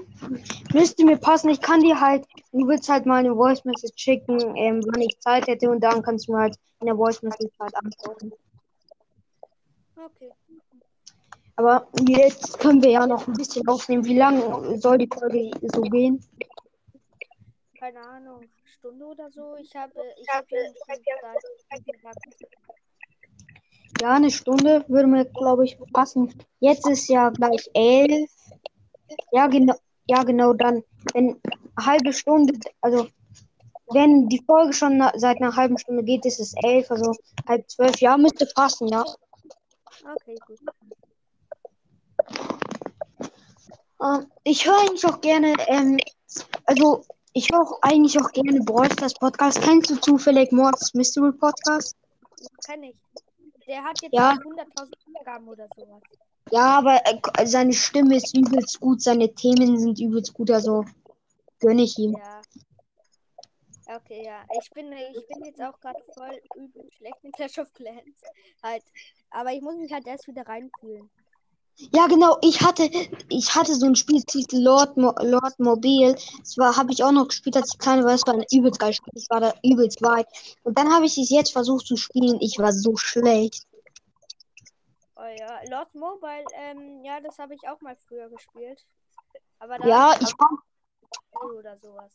müsste 0.72 1.04
mir 1.04 1.16
passen. 1.16 1.48
Ich 1.48 1.60
kann 1.60 1.80
dir 1.80 2.00
halt, 2.00 2.24
du 2.52 2.68
willst 2.68 2.88
halt 2.88 3.04
mal 3.06 3.16
eine 3.16 3.34
Voice 3.34 3.64
Message 3.64 4.00
schicken, 4.00 4.38
ähm, 4.54 4.80
wann 4.86 5.00
ich 5.00 5.18
Zeit 5.18 5.48
hätte 5.48 5.68
und 5.68 5.80
dann 5.82 6.02
kannst 6.02 6.28
du 6.28 6.32
mir 6.32 6.38
halt 6.42 6.56
in 6.78 6.86
der 6.86 6.94
Voice 6.94 7.20
Message 7.22 7.52
halt 7.58 7.74
antworten. 7.74 8.30
Okay. 9.96 10.32
Aber 11.56 11.86
jetzt 12.08 12.58
können 12.58 12.82
wir 12.82 12.90
ja 12.90 13.06
noch 13.06 13.26
ein 13.26 13.34
bisschen 13.34 13.66
aufnehmen. 13.68 14.04
Wie 14.04 14.16
lange 14.16 14.78
soll 14.78 14.98
die 14.98 15.08
Folge 15.12 15.50
so 15.62 15.82
gehen? 15.82 16.24
Keine 17.78 18.00
Ahnung, 18.00 18.42
Stunde 18.64 19.04
oder 19.04 19.30
so. 19.30 19.56
Ich 19.56 19.74
habe, 19.74 19.92
ich 20.16 20.28
habe 20.28 20.46
ja. 20.50 20.60
Ja, 24.00 24.14
eine 24.14 24.30
Stunde 24.30 24.84
würde 24.88 25.06
mir, 25.06 25.24
glaube 25.26 25.64
ich, 25.64 25.78
passen. 25.92 26.32
Jetzt 26.60 26.88
ist 26.88 27.08
ja 27.08 27.30
gleich 27.30 27.68
elf. 27.74 28.30
Ja, 29.32 29.46
genau. 29.46 29.74
Ja, 30.06 30.24
genau, 30.24 30.52
dann, 30.52 30.82
wenn 31.14 31.40
eine 31.76 31.86
halbe 31.86 32.12
Stunde, 32.12 32.58
also 32.80 33.06
wenn 33.92 34.28
die 34.28 34.42
Folge 34.44 34.72
schon 34.72 35.02
seit 35.14 35.40
einer 35.40 35.54
halben 35.54 35.78
Stunde 35.78 36.02
geht, 36.02 36.24
ist 36.24 36.40
es 36.40 36.54
elf, 36.62 36.90
also 36.90 37.14
halb 37.46 37.70
zwölf. 37.70 38.00
Ja, 38.00 38.16
müsste 38.16 38.46
passen, 38.54 38.88
ja. 38.88 39.04
Okay, 40.04 40.36
gut. 40.46 40.58
Ähm, 44.02 44.26
ich 44.44 44.66
höre 44.66 44.78
eigentlich 44.80 45.04
auch 45.06 45.20
gerne, 45.20 45.54
ähm, 45.68 45.98
also 46.66 47.04
ich 47.34 47.48
höre 47.50 47.60
auch 47.62 47.78
eigentlich 47.82 48.18
auch 48.20 48.30
gerne 48.32 48.60
Brawl 48.60 48.90
Stars 48.92 49.14
Podcast. 49.14 49.60
Kennst 49.62 49.90
du 49.90 49.96
zufällig 49.96 50.52
Mords 50.52 50.92
Mystery 50.94 51.32
Podcast? 51.32 51.96
Kenn 52.66 52.82
ich. 52.82 52.96
Der 53.66 53.82
hat 53.84 54.00
jetzt 54.02 54.12
Ja. 54.12 54.32
auch 54.32 54.44
100.000 54.44 54.90
Wiedergaben 55.06 55.48
oder 55.48 55.68
sowas. 55.76 56.02
Ja, 56.50 56.78
aber 56.78 57.00
äh, 57.06 57.46
seine 57.46 57.72
Stimme 57.72 58.16
ist 58.16 58.36
übelst 58.36 58.80
gut, 58.80 59.00
seine 59.00 59.32
Themen 59.34 59.78
sind 59.78 60.00
übelst 60.00 60.34
gut, 60.34 60.50
also 60.50 60.84
gönne 61.60 61.82
ich 61.82 61.96
ihm. 61.98 62.16
Ja. 62.16 62.42
Okay, 63.96 64.24
ja. 64.24 64.42
Ich 64.60 64.70
bin, 64.70 64.92
ich 64.92 65.26
bin 65.28 65.44
jetzt 65.44 65.60
auch 65.60 65.78
gerade 65.80 66.02
voll 66.14 66.40
übel 66.56 66.88
schlecht 66.96 67.16
in 67.22 67.32
Clash 67.32 67.58
of 67.58 67.72
Clans. 67.72 68.20
Halt. 68.62 68.82
Aber 69.30 69.52
ich 69.52 69.60
muss 69.60 69.76
mich 69.76 69.92
halt 69.92 70.06
erst 70.06 70.26
wieder 70.26 70.46
reinfühlen. 70.46 71.10
Ja, 71.76 72.06
genau, 72.06 72.38
ich 72.42 72.60
hatte, 72.60 72.88
ich 73.28 73.54
hatte 73.54 73.74
so 73.74 73.86
ein 73.86 73.96
Spieltitel 73.96 74.58
Lord, 74.58 74.96
Mo 74.96 75.12
Lord 75.20 75.58
Mobile. 75.58 76.14
Das 76.38 76.56
war, 76.58 76.76
habe 76.76 76.92
ich 76.92 77.02
auch 77.02 77.12
noch 77.12 77.28
gespielt, 77.28 77.56
als 77.56 77.72
ich 77.72 77.78
klein 77.78 78.04
war. 78.04 78.14
Es 78.14 78.26
war 78.26 78.34
ein 78.34 78.44
übelst 78.52 78.78
geiles 78.78 78.96
Spiel. 78.96 79.12
Ich 79.16 79.28
war 79.30 79.40
da 79.40 79.52
übelst 79.64 80.02
weit. 80.02 80.26
Und 80.62 80.78
dann 80.78 80.92
habe 80.92 81.06
ich 81.06 81.18
es 81.18 81.30
jetzt 81.30 81.52
versucht 81.52 81.86
zu 81.86 81.96
spielen. 81.96 82.38
Ich 82.40 82.58
war 82.58 82.72
so 82.72 82.96
schlecht. 82.96 83.66
Oh 85.16 85.22
ja. 85.38 85.60
Lost 85.70 85.94
Mobile, 85.94 86.44
ähm, 86.54 87.04
ja, 87.04 87.20
das 87.20 87.38
habe 87.38 87.54
ich 87.54 87.68
auch 87.68 87.80
mal 87.80 87.96
früher 88.08 88.28
gespielt. 88.28 88.84
Aber 89.58 89.84
Ja, 89.86 90.14
ich 90.20 90.32
war, 90.38 90.50
oder 91.56 91.78
sowas. 91.78 92.12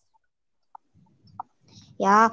ja, 1.98 2.32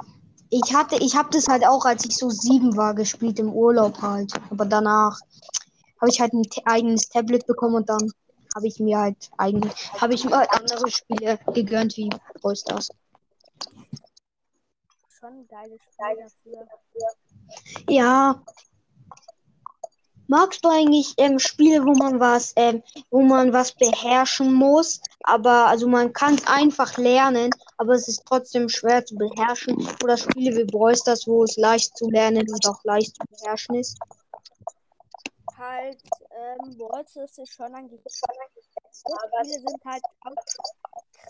ich 0.50 0.74
hatte, 0.74 0.96
ich 0.96 1.16
habe 1.16 1.30
das 1.30 1.48
halt 1.48 1.66
auch, 1.66 1.84
als 1.84 2.04
ich 2.04 2.16
so 2.16 2.30
sieben 2.30 2.76
war, 2.76 2.94
gespielt 2.94 3.38
im 3.38 3.52
Urlaub 3.52 4.00
halt. 4.02 4.32
Aber 4.50 4.64
danach 4.66 5.18
habe 6.04 6.10
ich 6.10 6.20
halt 6.20 6.34
ein 6.34 6.44
eigenes 6.66 7.08
Tablet 7.08 7.46
bekommen 7.46 7.76
und 7.76 7.88
dann 7.88 8.12
habe 8.54 8.66
ich 8.66 8.78
mir 8.78 8.98
halt 8.98 9.30
eigentlich, 9.38 9.72
habe 9.98 10.12
ich 10.12 10.24
mir 10.24 10.36
halt 10.36 10.50
andere 10.52 10.90
Spiele 10.90 11.38
gegönnt 11.54 11.96
wie 11.96 12.10
Brawl 12.42 12.54
Stars. 12.54 12.90
Schon 15.18 15.32
ein 15.32 15.48
geiles 15.48 15.80
Spiel 16.32 16.52
dafür. 16.52 17.08
Ja. 17.88 18.42
Magst 20.26 20.62
du 20.62 20.68
eigentlich 20.68 21.14
ähm, 21.16 21.38
Spiele, 21.38 21.82
wo 21.84 21.92
man 21.94 22.20
was, 22.20 22.52
ähm, 22.56 22.82
wo 23.10 23.22
man 23.22 23.54
was 23.54 23.72
beherrschen 23.72 24.52
muss, 24.52 25.00
aber 25.22 25.68
also 25.68 25.88
man 25.88 26.12
kann 26.12 26.34
es 26.34 26.46
einfach 26.46 26.98
lernen, 26.98 27.50
aber 27.78 27.94
es 27.94 28.08
ist 28.08 28.24
trotzdem 28.26 28.68
schwer 28.68 29.04
zu 29.06 29.14
beherrschen? 29.16 29.88
Oder 30.02 30.18
Spiele 30.18 30.54
wie 30.56 30.64
Brawl 30.64 30.96
Stars, 30.96 31.26
wo 31.26 31.44
es 31.44 31.56
leicht 31.56 31.96
zu 31.96 32.10
lernen 32.10 32.46
und 32.50 32.68
auch 32.68 32.84
leicht 32.84 33.16
zu 33.16 33.22
beherrschen 33.30 33.76
ist? 33.76 33.98
Halt, 35.64 36.02
ähm, 36.30 36.78
Walls 36.78 37.16
ist 37.16 37.38
es 37.38 37.50
schon 37.50 37.74
eigentlich. 37.74 38.00
Aber 38.32 39.44
Spiele 39.44 39.60
sind 39.60 39.84
halt 39.84 40.02
auch 40.20 40.34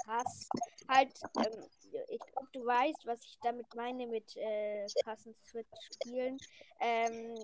krass. 0.05 0.49
Halt, 0.89 1.13
ähm, 1.39 1.65
ich 2.09 2.21
glaube, 2.21 2.49
du 2.53 2.67
weißt, 2.67 3.07
was 3.07 3.21
ich 3.25 3.39
damit 3.43 3.67
meine 3.75 4.07
mit 4.07 4.37
äh, 4.37 4.87
krassen 5.05 5.35
Switch-Spielen. 5.45 6.39
Ähm, 6.81 7.35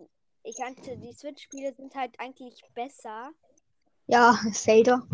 ich 0.42 0.56
kannte, 0.56 0.96
die 0.96 1.12
Switch-Spiele 1.12 1.74
sind 1.74 1.94
halt 1.94 2.18
eigentlich 2.18 2.60
besser. 2.74 3.30
Ja, 4.06 4.38
Zelda. 4.52 5.06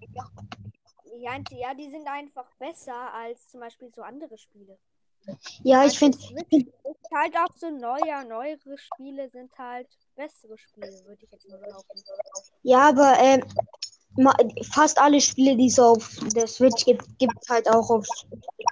Ich 0.00 1.22
meinte, 1.22 1.54
ja, 1.54 1.74
die 1.74 1.90
sind 1.90 2.06
einfach 2.08 2.50
besser 2.58 3.12
als 3.12 3.48
zum 3.48 3.60
Beispiel 3.60 3.92
so 3.94 4.02
andere 4.02 4.38
Spiele. 4.38 4.78
Ja, 5.62 5.84
ich 5.84 5.98
finde, 5.98 6.16
ist 6.50 6.72
halt 7.12 7.36
auch 7.36 7.54
so 7.56 7.70
neuer, 7.70 8.24
neuere 8.24 8.78
Spiele 8.78 9.28
sind 9.30 9.56
halt 9.58 9.88
bessere 10.16 10.56
Spiele, 10.58 10.88
würde 11.04 11.24
ich 11.24 11.32
jetzt 11.32 11.48
mal 11.48 11.58
behaupten. 11.58 12.02
ja, 12.62 12.88
aber 12.88 13.18
ähm, 13.18 13.42
fast 14.72 14.98
alle 15.00 15.20
Spiele, 15.20 15.56
die 15.56 15.66
es 15.66 15.78
auf 15.78 16.16
der 16.34 16.46
Switch 16.46 16.84
gibt, 16.84 17.06
gibt 17.18 17.34
es 17.40 17.48
halt 17.48 17.68
auch 17.68 17.90
auf 17.90 18.06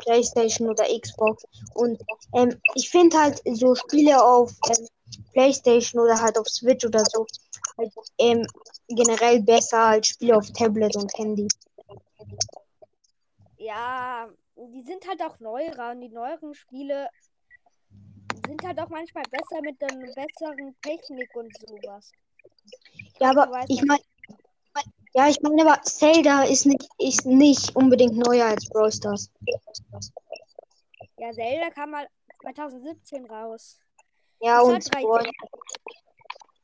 PlayStation 0.03 0.69
oder 0.69 0.85
Xbox. 0.85 1.45
Und 1.75 2.01
ähm, 2.35 2.61
ich 2.75 2.91
finde 2.91 3.19
halt 3.19 3.41
so 3.45 3.75
Spiele 3.75 4.23
auf 4.23 4.53
ähm, 4.69 4.87
PlayStation 5.33 6.03
oder 6.03 6.21
halt 6.21 6.39
auf 6.39 6.49
Switch 6.49 6.85
oder 6.85 7.05
so 7.05 7.27
halt, 7.79 7.93
ähm, 8.19 8.47
generell 8.89 9.43
besser 9.43 9.79
als 9.79 10.09
Spiele 10.09 10.37
auf 10.37 10.51
Tablet 10.53 10.97
und 10.97 11.13
Handy. 11.17 11.49
Ja, 13.59 14.29
die 14.57 14.83
sind 14.83 15.07
halt 15.09 15.23
auch 15.23 15.39
neuer 15.41 15.91
und 15.93 16.01
die 16.01 16.09
neueren 16.09 16.55
Spiele 16.55 17.09
sind 18.49 18.65
halt 18.65 18.81
auch 18.81 18.89
manchmal 18.89 19.25
besser 19.31 19.63
mit 19.63 19.83
einer 19.83 20.07
besseren 20.07 20.75
Technik 20.83 21.35
und 21.37 21.55
sowas. 21.59 22.11
Ja, 23.21 23.31
aber 23.31 23.51
weißt, 23.51 23.71
ich 23.71 23.85
meine, 23.85 24.03
ja, 25.15 25.29
ich 25.29 25.41
meine, 25.43 25.63
aber 25.63 25.83
Zelda 25.83 26.45
ist 26.45 26.67
nicht, 26.67 26.89
ist 26.99 27.27
nicht 27.27 27.75
unbedingt 27.77 28.17
neuer 28.17 28.47
als 28.47 28.69
Brawl 28.69 28.91
Stars. 28.93 29.31
Ja, 31.19 31.33
Zelda 31.33 31.71
kam 31.71 31.91
mal 31.91 32.09
2017 32.43 33.27
raus. 33.27 33.79
Ja, 34.41 34.59
Das 34.59 34.69
und 34.69 34.95
3D. 34.95 35.03
Brawl, 35.03 35.31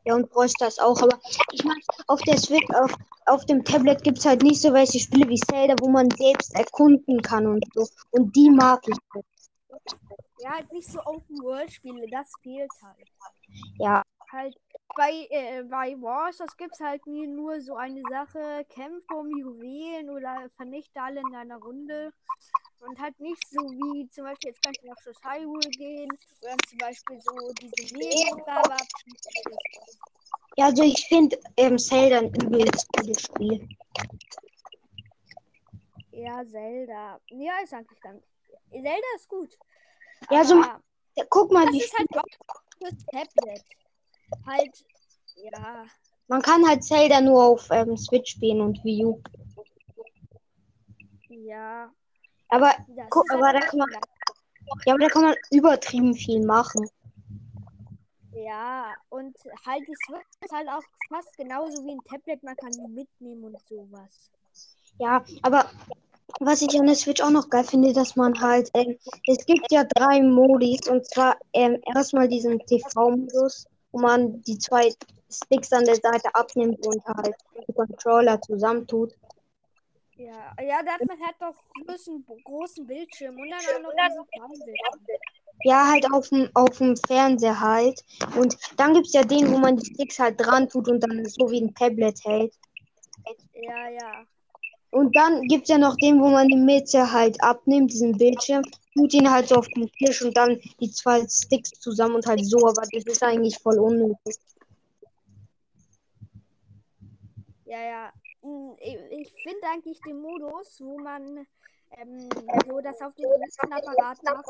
ja, 0.05 0.14
und 0.14 0.31
Brawl 0.31 0.49
Stars 0.49 0.79
auch, 0.79 1.01
aber 1.03 1.18
ich 1.53 1.64
meine, 1.64 1.81
auf 2.07 2.20
der 2.23 2.38
Switch, 2.38 2.68
auf, 2.75 2.94
auf 3.27 3.44
dem 3.47 3.64
Tablet 3.64 4.03
gibt 4.05 4.18
es 4.18 4.27
halt 4.27 4.42
nicht 4.42 4.61
so 4.61 4.73
welche 4.73 5.01
Spiele 5.01 5.29
wie 5.29 5.40
Zelda, 5.40 5.75
wo 5.81 5.88
man 5.88 6.11
selbst 6.11 6.55
erkunden 6.55 7.20
kann 7.20 7.47
und 7.47 7.64
so. 7.75 7.88
Und 8.11 8.35
die 8.37 8.51
mag 8.51 8.87
ich. 8.87 8.97
Halt. 9.12 9.25
Ja, 10.45 10.57
halt 10.57 10.71
nicht 10.75 10.89
so 10.89 11.01
Open-World-Spiele, 11.03 12.07
das 12.11 12.37
fehlt 12.43 12.71
halt. 12.83 13.09
Ja. 13.79 14.03
Halt 14.31 14.55
bei, 14.95 15.27
äh, 15.31 15.63
bei 15.63 15.95
Wars, 16.03 16.37
das 16.37 16.55
gibt's 16.55 16.81
halt 16.81 17.07
nie 17.07 17.27
nur 17.27 17.63
so 17.63 17.77
eine 17.77 18.03
Sache, 18.11 18.67
kämpfe 18.69 19.15
um 19.15 19.31
Juwelen 19.31 20.11
oder 20.11 20.51
vernichte 20.55 21.01
alle 21.01 21.23
in 21.23 21.35
einer 21.35 21.57
Runde. 21.57 22.13
Und 22.81 23.01
halt 23.01 23.19
nicht 23.21 23.43
so 23.49 23.57
wie 23.57 24.07
zum 24.11 24.25
Beispiel, 24.25 24.51
jetzt 24.51 24.63
kannst 24.63 24.83
du 24.83 24.87
nach 24.87 25.01
Schloss 25.01 25.17
Hyrule 25.25 25.71
gehen 25.79 26.19
oder 26.43 26.57
zum 26.69 26.79
Beispiel 26.79 27.19
so 27.23 27.51
diese 27.63 27.97
Nebenaufgabe 27.97 28.85
Ja, 30.59 30.67
also 30.67 30.83
ich 30.83 31.07
finde 31.09 31.39
ähm, 31.57 31.79
Zelda 31.79 32.19
ein 32.19 32.35
übelst 32.35 32.87
gutes 32.93 33.23
Spiel. 33.23 33.67
Ja, 36.13 36.45
Zelda. 36.47 37.19
Ja, 37.31 37.53
ist 37.63 37.73
eigentlich 37.73 38.01
ganz. 38.03 38.23
Zelda 38.71 39.09
ist 39.17 39.29
gut. 39.31 39.57
Ja, 40.31 40.39
also 40.39 40.63
ja, 41.17 41.25
guck 41.29 41.53
mal, 41.53 41.67
das 41.67 41.75
wie 41.75 41.83
ist 41.83 41.99
halt 41.99 42.09
fürs 42.79 43.07
Tablet. 43.07 43.65
Halt, 44.47 44.85
ja. 45.37 45.85
Man 46.29 46.43
kann 46.43 46.67
halt 46.67 46.83
Zelda 46.83 47.21
nur 47.21 47.45
auf 47.45 47.69
ähm, 47.71 47.97
Switch 47.97 48.33
spielen 48.33 48.61
und 48.61 48.83
Wii 48.85 49.05
U. 49.05 49.23
Ja. 51.29 51.91
Aber, 52.49 52.73
guck, 53.11 53.31
aber 53.33 53.47
halt 53.47 53.57
da 53.57 53.61
kann 53.61 53.79
man, 53.79 53.89
ja, 54.87 54.95
aber 54.95 54.99
da 54.99 55.09
kann 55.09 55.23
man 55.25 55.35
übertrieben 55.51 56.15
viel 56.15 56.45
machen. 56.45 56.89
Ja, 58.33 58.95
und 59.11 59.37
halt, 59.67 59.83
es 59.83 60.09
wird 60.09 60.53
halt 60.53 60.69
auch 60.69 60.83
fast 61.09 61.37
genauso 61.37 61.85
wie 61.85 61.93
ein 61.93 62.05
Tablet, 62.05 62.43
man 62.43 62.57
kann 62.57 62.71
die 62.73 62.89
mitnehmen 62.89 63.45
und 63.45 63.61
sowas. 63.69 64.31
Ja, 64.99 65.25
aber 65.43 65.71
was 66.41 66.63
ich 66.63 66.79
an 66.79 66.87
der 66.87 66.95
Switch 66.95 67.23
auch 67.23 67.31
noch 67.31 67.51
geil 67.51 67.65
finde, 67.65 67.93
dass 67.93 68.17
man 68.17 68.41
halt, 68.41 68.71
ähm, 68.75 68.99
es 69.27 69.45
gibt 69.47 69.71
ja 69.71 69.85
drei 69.85 70.23
Modis 70.23 70.89
und 70.89 71.07
zwar 71.07 71.37
ähm, 71.53 71.81
erstmal 71.95 72.29
diesen 72.29 72.59
TV-Modus, 72.61 73.67
wo 73.93 74.01
man 74.01 74.43
die 74.43 74.59
zwei 74.59 74.93
Sticks 75.31 75.73
an 75.73 75.85
der 75.85 75.97
Seite 75.97 76.35
abnimmt 76.35 76.87
und 76.87 77.05
halt 77.05 77.35
die 77.69 77.73
Controller 77.73 78.41
zusammentut. 78.41 79.15
Ja, 80.17 80.55
ja, 80.63 80.83
da 80.83 80.93
hat 80.93 81.07
man 81.07 81.19
halt 81.21 81.35
doch 81.41 81.57
einen 81.75 82.43
großen 82.45 82.87
Bildschirm 82.87 83.37
und 83.37 83.51
dann 83.51 83.61
auch 83.61 83.83
noch 83.83 83.93
diesen 83.93 84.27
Fernsehbildschirm. 84.37 85.19
Ja, 85.65 85.91
halt 85.91 86.07
auf 86.13 86.29
dem, 86.29 86.51
auf 86.55 86.79
dem 86.79 86.97
Fernseher 86.97 87.59
halt. 87.59 88.05
Und 88.37 88.57
dann 88.77 88.95
gibt 88.95 89.07
es 89.07 89.13
ja 89.13 89.23
den, 89.23 89.53
wo 89.53 89.59
man 89.59 89.77
die 89.77 89.87
Sticks 89.87 90.19
halt 90.19 90.41
dran 90.41 90.69
tut 90.69 90.89
und 90.89 91.01
dann 91.01 91.25
so 91.25 91.51
wie 91.51 91.63
ein 91.63 91.75
Tablet 91.75 92.19
hält. 92.25 92.55
Ja, 93.55 93.89
ja. 93.89 94.27
Und 94.95 95.17
dann 95.17 95.43
gibt 95.49 95.65
es 95.65 95.71
ja 95.71 95.79
noch 95.79 95.97
den, 95.97 96.21
wo 96.21 96.29
man 96.29 96.47
die 96.47 96.57
Mitte 96.57 97.11
halt 97.11 97.43
abnimmt, 97.43 97.93
diesen 97.93 98.17
Bildschirm, 98.17 98.63
tut 98.95 99.13
ihn 99.13 99.29
halt 99.29 99.49
so 99.49 99.57
auf 99.57 99.67
den 99.71 99.91
Tisch 99.91 100.23
und 100.23 100.37
dann 100.37 100.61
die 100.81 100.89
zwei 100.93 101.27
Sticks 101.27 101.71
zusammen 101.81 102.15
und 102.15 102.27
halt 102.27 102.47
so, 102.47 102.59
aber 102.59 102.83
das 102.93 103.03
ist 103.03 103.21
eigentlich 103.25 103.59
voll 103.59 103.81
unnötig. 103.81 104.37
Ja, 107.65 107.83
ja. 107.83 108.13
Hm, 108.43 108.77
ich 108.79 109.35
finde 109.43 109.67
eigentlich 109.67 109.99
den 110.07 110.21
Modus, 110.21 110.81
wo 110.81 110.97
man 110.97 111.45
ähm, 111.99 112.29
so 112.65 112.81
das 112.81 113.01
auf 113.01 113.13
den 113.17 113.25
großen 113.25 113.73
Apparat 113.73 114.23
macht. 114.23 114.47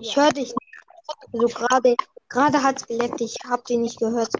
Ich 0.00 0.16
höre 0.16 0.30
dich 0.30 0.48
nicht. 0.48 0.56
Also 1.32 1.46
gerade 1.46 1.96
gerade 2.28 2.62
hat 2.64 2.78
es 2.78 2.86
geleckt, 2.88 3.20
ich 3.20 3.36
habe 3.48 3.62
den 3.68 3.82
nicht 3.82 4.00
gehört 4.00 4.30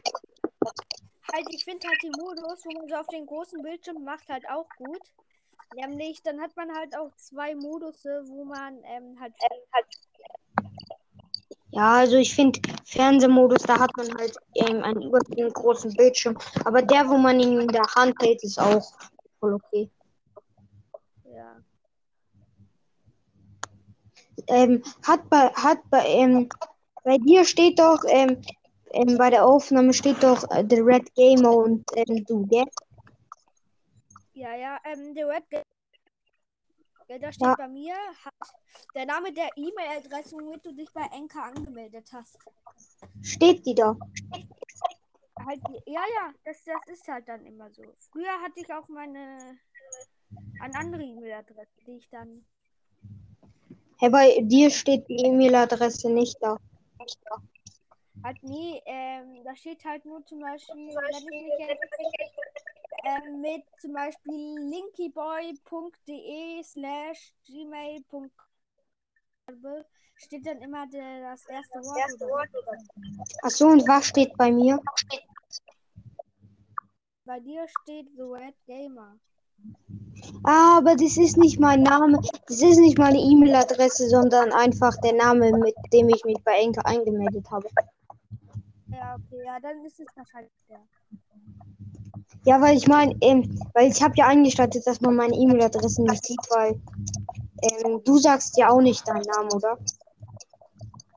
halt, 1.32 1.46
ich 1.50 1.64
finde 1.64 1.88
halt 1.88 2.02
den 2.02 2.12
Modus, 2.12 2.64
wo 2.64 2.72
man 2.72 2.88
so 2.88 2.94
auf 2.94 3.06
den 3.08 3.26
großen 3.26 3.62
Bildschirm 3.62 4.04
macht, 4.04 4.28
halt 4.28 4.48
auch 4.48 4.66
gut. 4.76 5.00
Nämlich, 5.74 6.22
dann 6.22 6.40
hat 6.40 6.54
man 6.56 6.70
halt 6.74 6.96
auch 6.96 7.10
zwei 7.16 7.54
Modusse, 7.54 8.24
wo 8.26 8.44
man 8.44 8.78
ähm, 8.84 9.18
halt. 9.18 9.32
Ja, 11.70 11.94
also 11.94 12.16
ich 12.16 12.34
finde 12.34 12.60
Fernsehmodus, 12.84 13.62
da 13.62 13.78
hat 13.78 13.90
man 13.96 14.14
halt 14.18 14.36
ähm, 14.56 14.82
einen 14.82 15.02
überwiegend 15.02 15.54
großen 15.54 15.94
Bildschirm. 15.94 16.36
Aber 16.66 16.82
der, 16.82 17.08
wo 17.08 17.16
man 17.16 17.40
ihn 17.40 17.60
in 17.60 17.68
der 17.68 17.86
Hand 17.94 18.14
hält, 18.20 18.42
ist 18.42 18.58
auch 18.58 18.84
voll 19.40 19.54
okay. 19.54 19.90
Ja. 21.24 21.56
Ähm, 24.48 24.82
hat 25.06 25.30
bei, 25.30 25.48
hat 25.54 25.78
bei, 25.88 26.04
ähm, 26.06 26.50
bei 27.04 27.16
dir 27.16 27.46
steht 27.46 27.78
doch, 27.78 28.04
ähm, 28.06 28.42
ähm, 28.92 29.18
bei 29.18 29.30
der 29.30 29.44
Aufnahme 29.44 29.92
steht 29.92 30.22
doch 30.22 30.44
äh, 30.50 30.64
The 30.68 30.80
Red 30.80 31.14
Gamer 31.14 31.56
und 31.56 31.84
ähm, 31.94 32.24
du, 32.24 32.46
gell? 32.46 32.64
Ja, 34.34 34.54
ja, 34.54 34.78
ähm, 34.84 35.14
The 35.14 35.22
Red 35.22 35.50
Gamer. 35.50 35.64
Da 37.20 37.30
steht 37.30 37.46
ja. 37.46 37.54
bei 37.56 37.68
mir 37.68 37.94
hat 38.24 38.32
der 38.94 39.04
Name 39.04 39.32
der 39.32 39.50
E-Mail-Adresse, 39.54 40.34
womit 40.36 40.64
du 40.64 40.72
dich 40.72 40.90
bei 40.94 41.04
Enka 41.14 41.42
angemeldet 41.42 42.08
hast. 42.10 42.38
Steht 43.20 43.66
die 43.66 43.74
da? 43.74 43.94
Halt, 45.44 45.60
ja, 45.84 46.00
ja, 46.00 46.32
das, 46.44 46.64
das 46.64 46.98
ist 46.98 47.06
halt 47.08 47.28
dann 47.28 47.44
immer 47.44 47.70
so. 47.70 47.82
Früher 48.10 48.32
hatte 48.42 48.60
ich 48.60 48.72
auch 48.72 48.88
meine 48.88 49.58
eine 50.60 50.74
andere 50.76 51.02
E-Mail-Adresse, 51.02 51.80
die 51.86 51.96
ich 51.96 52.08
dann. 52.08 52.44
Hey, 53.98 54.10
bei 54.10 54.40
dir 54.42 54.70
steht 54.70 55.08
die 55.08 55.16
E-Mail-Adresse 55.26 56.10
nicht 56.10 56.36
da. 56.40 56.56
Nicht 56.98 57.18
da. 57.24 57.42
Halt, 58.24 58.42
nee, 58.42 58.82
ähm, 58.86 59.44
da 59.44 59.54
steht 59.56 59.84
halt 59.84 60.04
nur 60.04 60.24
zum 60.26 60.40
Beispiel, 60.40 60.88
wenn 60.88 61.10
ich 61.10 61.24
mich 61.24 61.44
jetzt 61.58 61.80
ähm, 63.04 63.40
mit 63.40 63.64
zum 63.80 63.92
Beispiel 63.92 64.58
linkyboy.de 64.60 66.62
slash 66.62 67.34
gmail.com 67.46 68.30
steht 70.14 70.46
dann 70.46 70.58
immer 70.58 70.86
der, 70.86 71.30
das 71.30 71.44
erste 71.46 71.78
das 71.78 71.86
Wort. 72.20 72.48
Achso, 73.42 73.68
und 73.68 73.86
was 73.88 74.06
steht 74.06 74.36
bei 74.36 74.50
mir? 74.50 74.78
Bei 77.24 77.40
dir 77.40 77.66
steht 77.82 78.08
The 78.16 78.22
Red 78.22 78.54
Gamer. 78.66 79.16
Aber 80.44 80.96
das 80.96 81.16
ist 81.16 81.36
nicht 81.36 81.60
mein 81.60 81.82
Name, 81.82 82.20
das 82.48 82.62
ist 82.62 82.78
nicht 82.78 82.98
meine 82.98 83.18
E-Mail-Adresse, 83.18 84.08
sondern 84.08 84.52
einfach 84.52 84.96
der 85.02 85.12
Name, 85.12 85.52
mit 85.52 85.74
dem 85.92 86.08
ich 86.08 86.24
mich 86.24 86.38
bei 86.44 86.60
Enke 86.60 86.84
eingemeldet 86.84 87.48
habe. 87.50 87.68
Ja, 88.92 89.16
okay, 89.16 89.42
ja, 89.44 89.58
dann 89.60 89.84
ist 89.84 89.98
es 90.00 90.06
wahrscheinlich 90.14 90.52
der. 90.68 90.80
Ja, 92.44 92.60
weil 92.60 92.76
ich 92.76 92.86
meine, 92.88 93.14
ähm, 93.20 93.58
weil 93.72 93.90
ich 93.90 94.02
habe 94.02 94.14
ja 94.16 94.26
eingestattet, 94.26 94.86
dass 94.86 95.00
man 95.00 95.16
meine 95.16 95.34
E-Mail-Adresse 95.34 96.02
nicht 96.02 96.26
sieht, 96.26 96.40
weil 96.50 96.80
ähm, 97.62 98.02
du 98.04 98.18
sagst 98.18 98.56
ja 98.58 98.68
auch 98.68 98.80
nicht 98.80 99.06
deinen 99.08 99.22
Namen, 99.22 99.52
oder? 99.52 99.78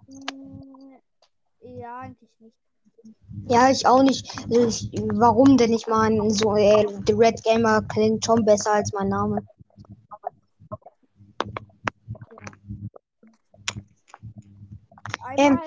Hm, 0.07 0.97
ja, 1.61 1.99
eigentlich 1.99 2.30
nicht. 2.39 2.55
Ja, 3.47 3.69
ich 3.69 3.86
auch 3.86 4.03
nicht. 4.03 4.32
Also 4.43 4.67
ich, 4.67 4.91
warum 5.13 5.57
denn 5.57 5.71
nicht 5.71 5.88
mal 5.88 6.11
so 6.30 6.55
äh, 6.55 6.88
The 7.05 7.13
Red 7.13 7.43
Gamer 7.43 7.82
klingt 7.84 8.23
schon 8.23 8.45
besser 8.45 8.73
als 8.73 8.93
mein 8.93 9.09
Name. 9.09 9.45
Ja. 15.38 15.43
Ähm, 15.43 15.59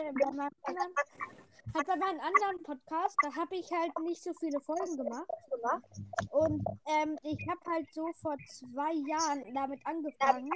halt 1.74 1.86
bei 1.86 1.96
meinem 1.96 2.20
anderen 2.20 2.62
Podcast, 2.62 3.16
da 3.22 3.34
habe 3.34 3.56
ich 3.56 3.70
halt 3.70 3.92
nicht 4.04 4.22
so 4.22 4.32
viele 4.34 4.60
Folgen 4.60 4.96
gemacht. 4.96 5.26
Und 6.30 6.64
ähm, 6.86 7.18
ich 7.22 7.38
habe 7.48 7.60
halt 7.70 7.92
so 7.92 8.06
vor 8.20 8.36
zwei 8.48 8.92
Jahren 9.06 9.42
damit 9.54 9.80
angefangen 9.84 10.50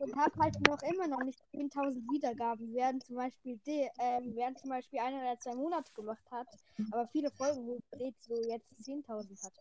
und 0.00 0.16
habe 0.16 0.32
halt 0.38 0.68
noch 0.68 0.82
immer 0.82 1.06
noch 1.06 1.22
nicht 1.22 1.38
10.000 1.54 1.94
Wiedergaben, 2.12 2.72
während 2.74 3.04
zum 3.04 3.16
Beispiel 3.16 3.58
die, 3.66 3.88
ähm, 3.98 4.32
während 4.34 4.58
zum 4.58 4.70
Beispiel 4.70 4.98
einer 4.98 5.18
oder 5.18 5.38
zwei 5.40 5.54
Monate 5.54 5.92
gemacht 5.94 6.22
hat, 6.30 6.46
aber 6.90 7.08
viele 7.08 7.30
Folgen 7.30 7.66
hochlädt, 7.66 8.14
so 8.20 8.34
jetzt 8.48 8.66
10.000 8.82 9.44
hat. 9.44 9.52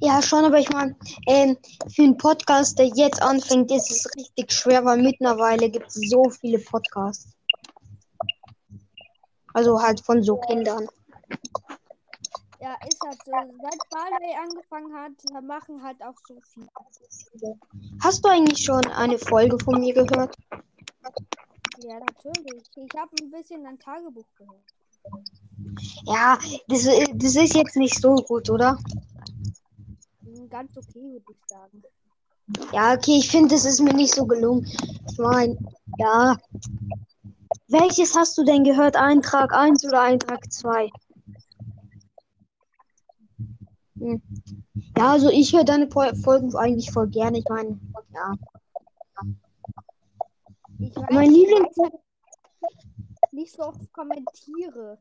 Ja, 0.00 0.20
schon, 0.20 0.44
aber 0.44 0.58
ich 0.58 0.70
meine, 0.70 0.96
ähm, 1.26 1.56
für 1.88 2.02
einen 2.02 2.16
Podcast, 2.16 2.78
der 2.78 2.86
jetzt 2.86 3.22
anfängt, 3.22 3.70
ist 3.70 3.90
es 3.90 4.06
richtig 4.16 4.52
schwer, 4.52 4.84
weil 4.84 5.02
mittlerweile 5.02 5.70
gibt 5.70 5.88
es 5.88 5.94
so 6.10 6.28
viele 6.30 6.58
Podcasts. 6.58 7.33
Also 9.54 9.80
halt 9.80 10.00
von 10.00 10.22
so 10.22 10.36
Kindern. 10.36 10.86
Ja, 12.60 12.76
ist 12.86 13.00
halt 13.04 13.18
so. 13.24 13.32
Seit 13.32 13.90
Barley 13.90 14.34
angefangen 14.42 14.92
hat, 14.94 15.44
machen 15.44 15.82
halt 15.82 16.02
auch 16.02 16.14
so 16.26 16.40
viel. 16.52 16.68
Hast 18.02 18.24
du 18.24 18.28
eigentlich 18.28 18.64
schon 18.64 18.84
eine 18.86 19.18
Folge 19.18 19.56
von 19.64 19.80
mir 19.80 19.94
gehört? 19.94 20.36
Ja, 21.78 22.00
natürlich. 22.00 22.62
Ich 22.76 23.00
habe 23.00 23.10
ein 23.22 23.30
bisschen 23.30 23.64
ein 23.66 23.78
Tagebuch 23.78 24.26
gehört. 24.36 24.74
Ja, 26.06 26.38
das, 26.68 26.88
das 27.14 27.36
ist 27.36 27.54
jetzt 27.54 27.76
nicht 27.76 28.00
so 28.00 28.16
gut, 28.16 28.50
oder? 28.50 28.78
Hm, 30.24 30.48
ganz 30.48 30.76
okay, 30.76 31.12
würde 31.12 31.24
ich 31.28 31.36
sagen. 31.46 31.82
Ja, 32.72 32.94
okay, 32.94 33.18
ich 33.18 33.30
finde, 33.30 33.54
das 33.54 33.64
ist 33.64 33.80
mir 33.80 33.94
nicht 33.94 34.14
so 34.14 34.26
gelungen. 34.26 34.66
Ich 35.10 35.18
meine, 35.18 35.56
ja, 35.98 36.36
Welches 37.74 38.14
hast 38.14 38.38
du 38.38 38.44
denn 38.44 38.62
gehört? 38.62 38.94
Eintrag 38.94 39.52
1 39.52 39.84
oder 39.84 40.00
Eintrag 40.00 40.52
2? 40.52 40.88
Hm. 43.98 44.22
Ja, 44.96 45.10
also 45.10 45.28
ich 45.28 45.52
höre 45.52 45.64
deine 45.64 45.90
Folgen 45.90 46.54
eigentlich 46.54 46.92
voll 46.92 47.08
gerne. 47.08 47.38
Ich 47.38 47.48
meine, 47.48 47.80
ja. 48.12 48.34
Ich 50.78 50.94
weiß, 50.94 51.04
Mein 51.10 51.30
nicht, 51.30 51.50
Lieblings- 51.50 52.00
nicht 53.32 53.52
so 53.52 53.62
oft 53.64 53.92
kommentiere. 53.92 54.98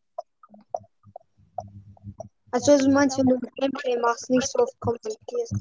Also 2.49 2.77
du 2.79 2.89
meinst, 2.89 3.19
wenn 3.19 3.27
du 3.27 3.35
ein 3.35 3.51
Gameplay 3.55 3.99
machst, 3.99 4.31
nicht 4.31 4.47
so 4.47 4.57
oft 4.63 4.79
kommentierst. 4.79 5.53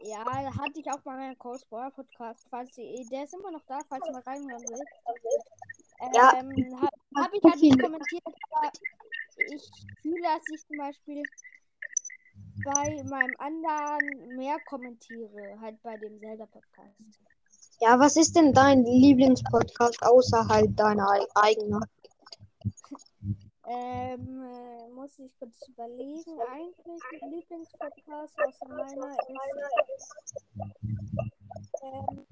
Ja, 0.00 0.24
da 0.24 0.54
hatte 0.58 0.80
ich 0.80 0.90
auch 0.90 1.02
mal 1.06 1.18
einen 1.18 1.38
Cold 1.38 1.62
Spoiler 1.62 1.90
Podcast. 1.90 2.46
Falls 2.50 2.76
ihr, 2.76 3.06
der 3.10 3.24
ist 3.24 3.32
immer 3.32 3.50
noch 3.50 3.64
da, 3.66 3.78
falls 3.88 4.06
ihr 4.06 4.12
mal 4.12 4.22
reinhören 4.22 4.62
will. 4.62 4.84
Ja. 6.14 6.32
Ähm, 6.36 6.76
hab, 6.80 6.90
hab 7.16 7.32
ich 7.34 7.42
halt 7.42 7.60
nicht 7.60 7.80
kommentiert, 7.82 8.22
aber 8.50 8.70
ich 9.36 9.70
fühle, 10.02 10.22
dass 10.22 10.48
ich 10.48 10.66
zum 10.66 10.76
Beispiel 10.76 11.22
bei 12.64 13.02
meinem 13.04 13.34
anderen 13.38 14.36
mehr 14.36 14.58
kommentiere, 14.60 15.58
halt 15.60 15.80
bei 15.82 15.96
dem 15.96 16.18
Zelda 16.20 16.46
Podcast. 16.46 16.94
Ja, 17.80 17.98
was 17.98 18.16
ist 18.16 18.34
denn 18.36 18.52
dein 18.52 18.84
Lieblingspodcast 18.84 20.02
außer 20.02 20.46
halt 20.48 20.78
deiner 20.78 21.08
ei- 21.10 21.26
eigenen? 21.34 21.84
Ähm, 23.66 24.42
äh, 24.42 24.88
muss 24.88 25.18
ich 25.18 25.36
kurz 25.38 25.68
überlegen. 25.68 26.40
Eigentlich 26.50 27.02
mein 27.20 27.30
Lieblingspodcast 27.30 28.38
außer 28.38 28.68
meiner 28.68 29.16
ist. 29.96 30.34
Ähm, 31.82 32.26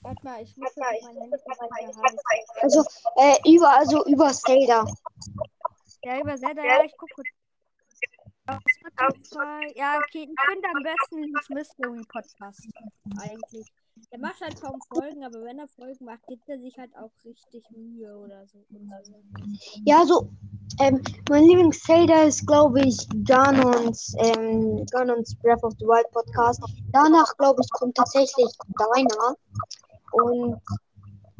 warte 0.00 0.24
mal, 0.24 0.42
ich 0.42 0.56
muss 0.56 0.74
jetzt 0.74 0.78
mein 0.78 1.20
Handy 1.20 1.30
gucken, 1.30 1.68
wie 1.70 1.86
der 1.86 1.88
heißt. 1.88 2.62
Also, 2.62 2.84
äh, 3.16 3.54
über, 3.54 3.76
also 3.76 4.04
über 4.06 4.32
Zelda. 4.32 4.84
Ja, 6.04 6.20
über 6.20 6.36
Zelda, 6.36 6.64
ja, 6.64 6.84
ich 6.84 6.96
gucke 6.96 7.14
kurz. 7.14 7.28
Ja, 9.74 9.98
okay, 9.98 10.28
ich 10.30 10.40
finde 10.48 10.68
am 10.74 10.82
besten 10.82 11.22
Lee's 11.22 11.48
Mystery 11.50 12.02
Podcast. 12.08 12.66
Eigentlich. 13.20 13.66
Der 14.12 14.20
macht 14.20 14.40
halt 14.40 14.60
kaum 14.60 14.80
Folgen, 14.94 15.24
aber 15.24 15.42
wenn 15.44 15.58
er 15.58 15.68
Folgen 15.68 16.04
macht, 16.04 16.26
gibt 16.28 16.48
er 16.48 16.58
sich 16.58 16.78
halt 16.78 16.96
auch 16.96 17.10
richtig 17.24 17.68
Mühe 17.70 18.16
oder 18.16 18.46
so. 18.46 18.64
Ja, 19.84 20.06
so, 20.06 20.30
ähm, 20.80 21.02
mein 21.28 21.44
Lieblings-Zelda 21.44 22.22
ist, 22.24 22.46
glaube 22.46 22.80
ich, 22.80 23.06
Ganons, 23.24 24.14
ähm, 24.18 24.84
Ganons 24.90 25.34
Breath 25.36 25.62
of 25.64 25.72
the 25.78 25.86
Wild 25.86 26.10
Podcast. 26.12 26.62
Danach, 26.92 27.36
glaube 27.36 27.60
ich, 27.62 27.70
kommt 27.70 27.96
tatsächlich 27.96 28.48
deiner. 28.78 29.36
Und 30.12 30.60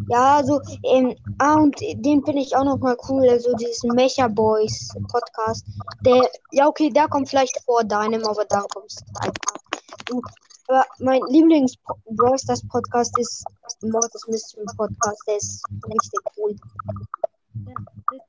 ja, 0.09 0.37
also, 0.37 0.61
ähm, 0.85 1.17
ah, 1.39 1.55
und 1.55 1.77
den 1.81 2.25
finde 2.25 2.43
ich 2.43 2.55
auch 2.55 2.65
noch 2.65 2.79
mal 2.79 2.97
cool, 3.09 3.29
also 3.29 3.53
diesen 3.57 3.91
Mecha 3.95 4.29
Boys 4.29 4.89
Podcast. 5.11 5.67
Der, 6.03 6.23
ja, 6.53 6.69
okay, 6.69 6.89
der 6.91 7.09
kommt 7.09 7.29
vielleicht 7.29 7.61
vor 7.65 7.83
deinem, 7.85 8.25
aber 8.25 8.45
dann 8.45 8.65
kommst 8.73 9.03
einfach 9.21 9.59
du. 10.07 10.23
Aber 10.69 10.85
mein 10.99 11.21
Lieblings 11.29 11.75
Stars 12.37 12.63
Podcast 12.69 13.19
ist 13.19 13.45
Mortis 13.83 14.27
Mystery 14.29 14.67
Podcast, 14.77 15.23
der 15.27 15.37
ist 15.37 15.65
richtig 15.87 16.21
cool. 16.37 16.55
Ja, 17.67 17.75
das 18.11 18.28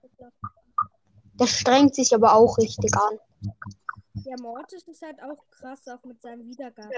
der 1.40 1.48
strengt 1.48 1.96
sich 1.96 2.14
aber 2.14 2.34
auch 2.34 2.58
richtig 2.58 2.92
an. 2.96 3.18
Ja, 4.26 4.36
Mortis 4.42 4.84
ist 4.88 5.02
halt 5.02 5.22
auch 5.24 5.44
krass, 5.50 5.88
auch 5.88 6.04
mit 6.04 6.22
seinem 6.22 6.46
Wiedergaben. 6.46 6.92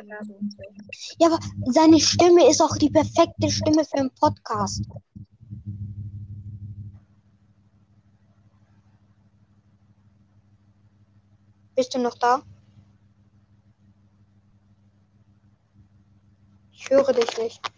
Ja, 1.20 1.28
aber 1.28 1.40
seine 1.66 2.00
Stimme 2.00 2.50
ist 2.50 2.62
auch 2.62 2.76
die 2.78 2.90
perfekte 2.90 3.50
Stimme 3.50 3.86
für 3.86 3.98
einen 3.98 4.12
Podcast. 4.16 4.84
Bist 11.76 11.94
du 11.94 12.00
noch 12.00 12.18
da? 12.18 12.42
Ich 16.72 16.90
höre 16.90 17.14
dich 17.14 17.38
nicht. 17.38 17.72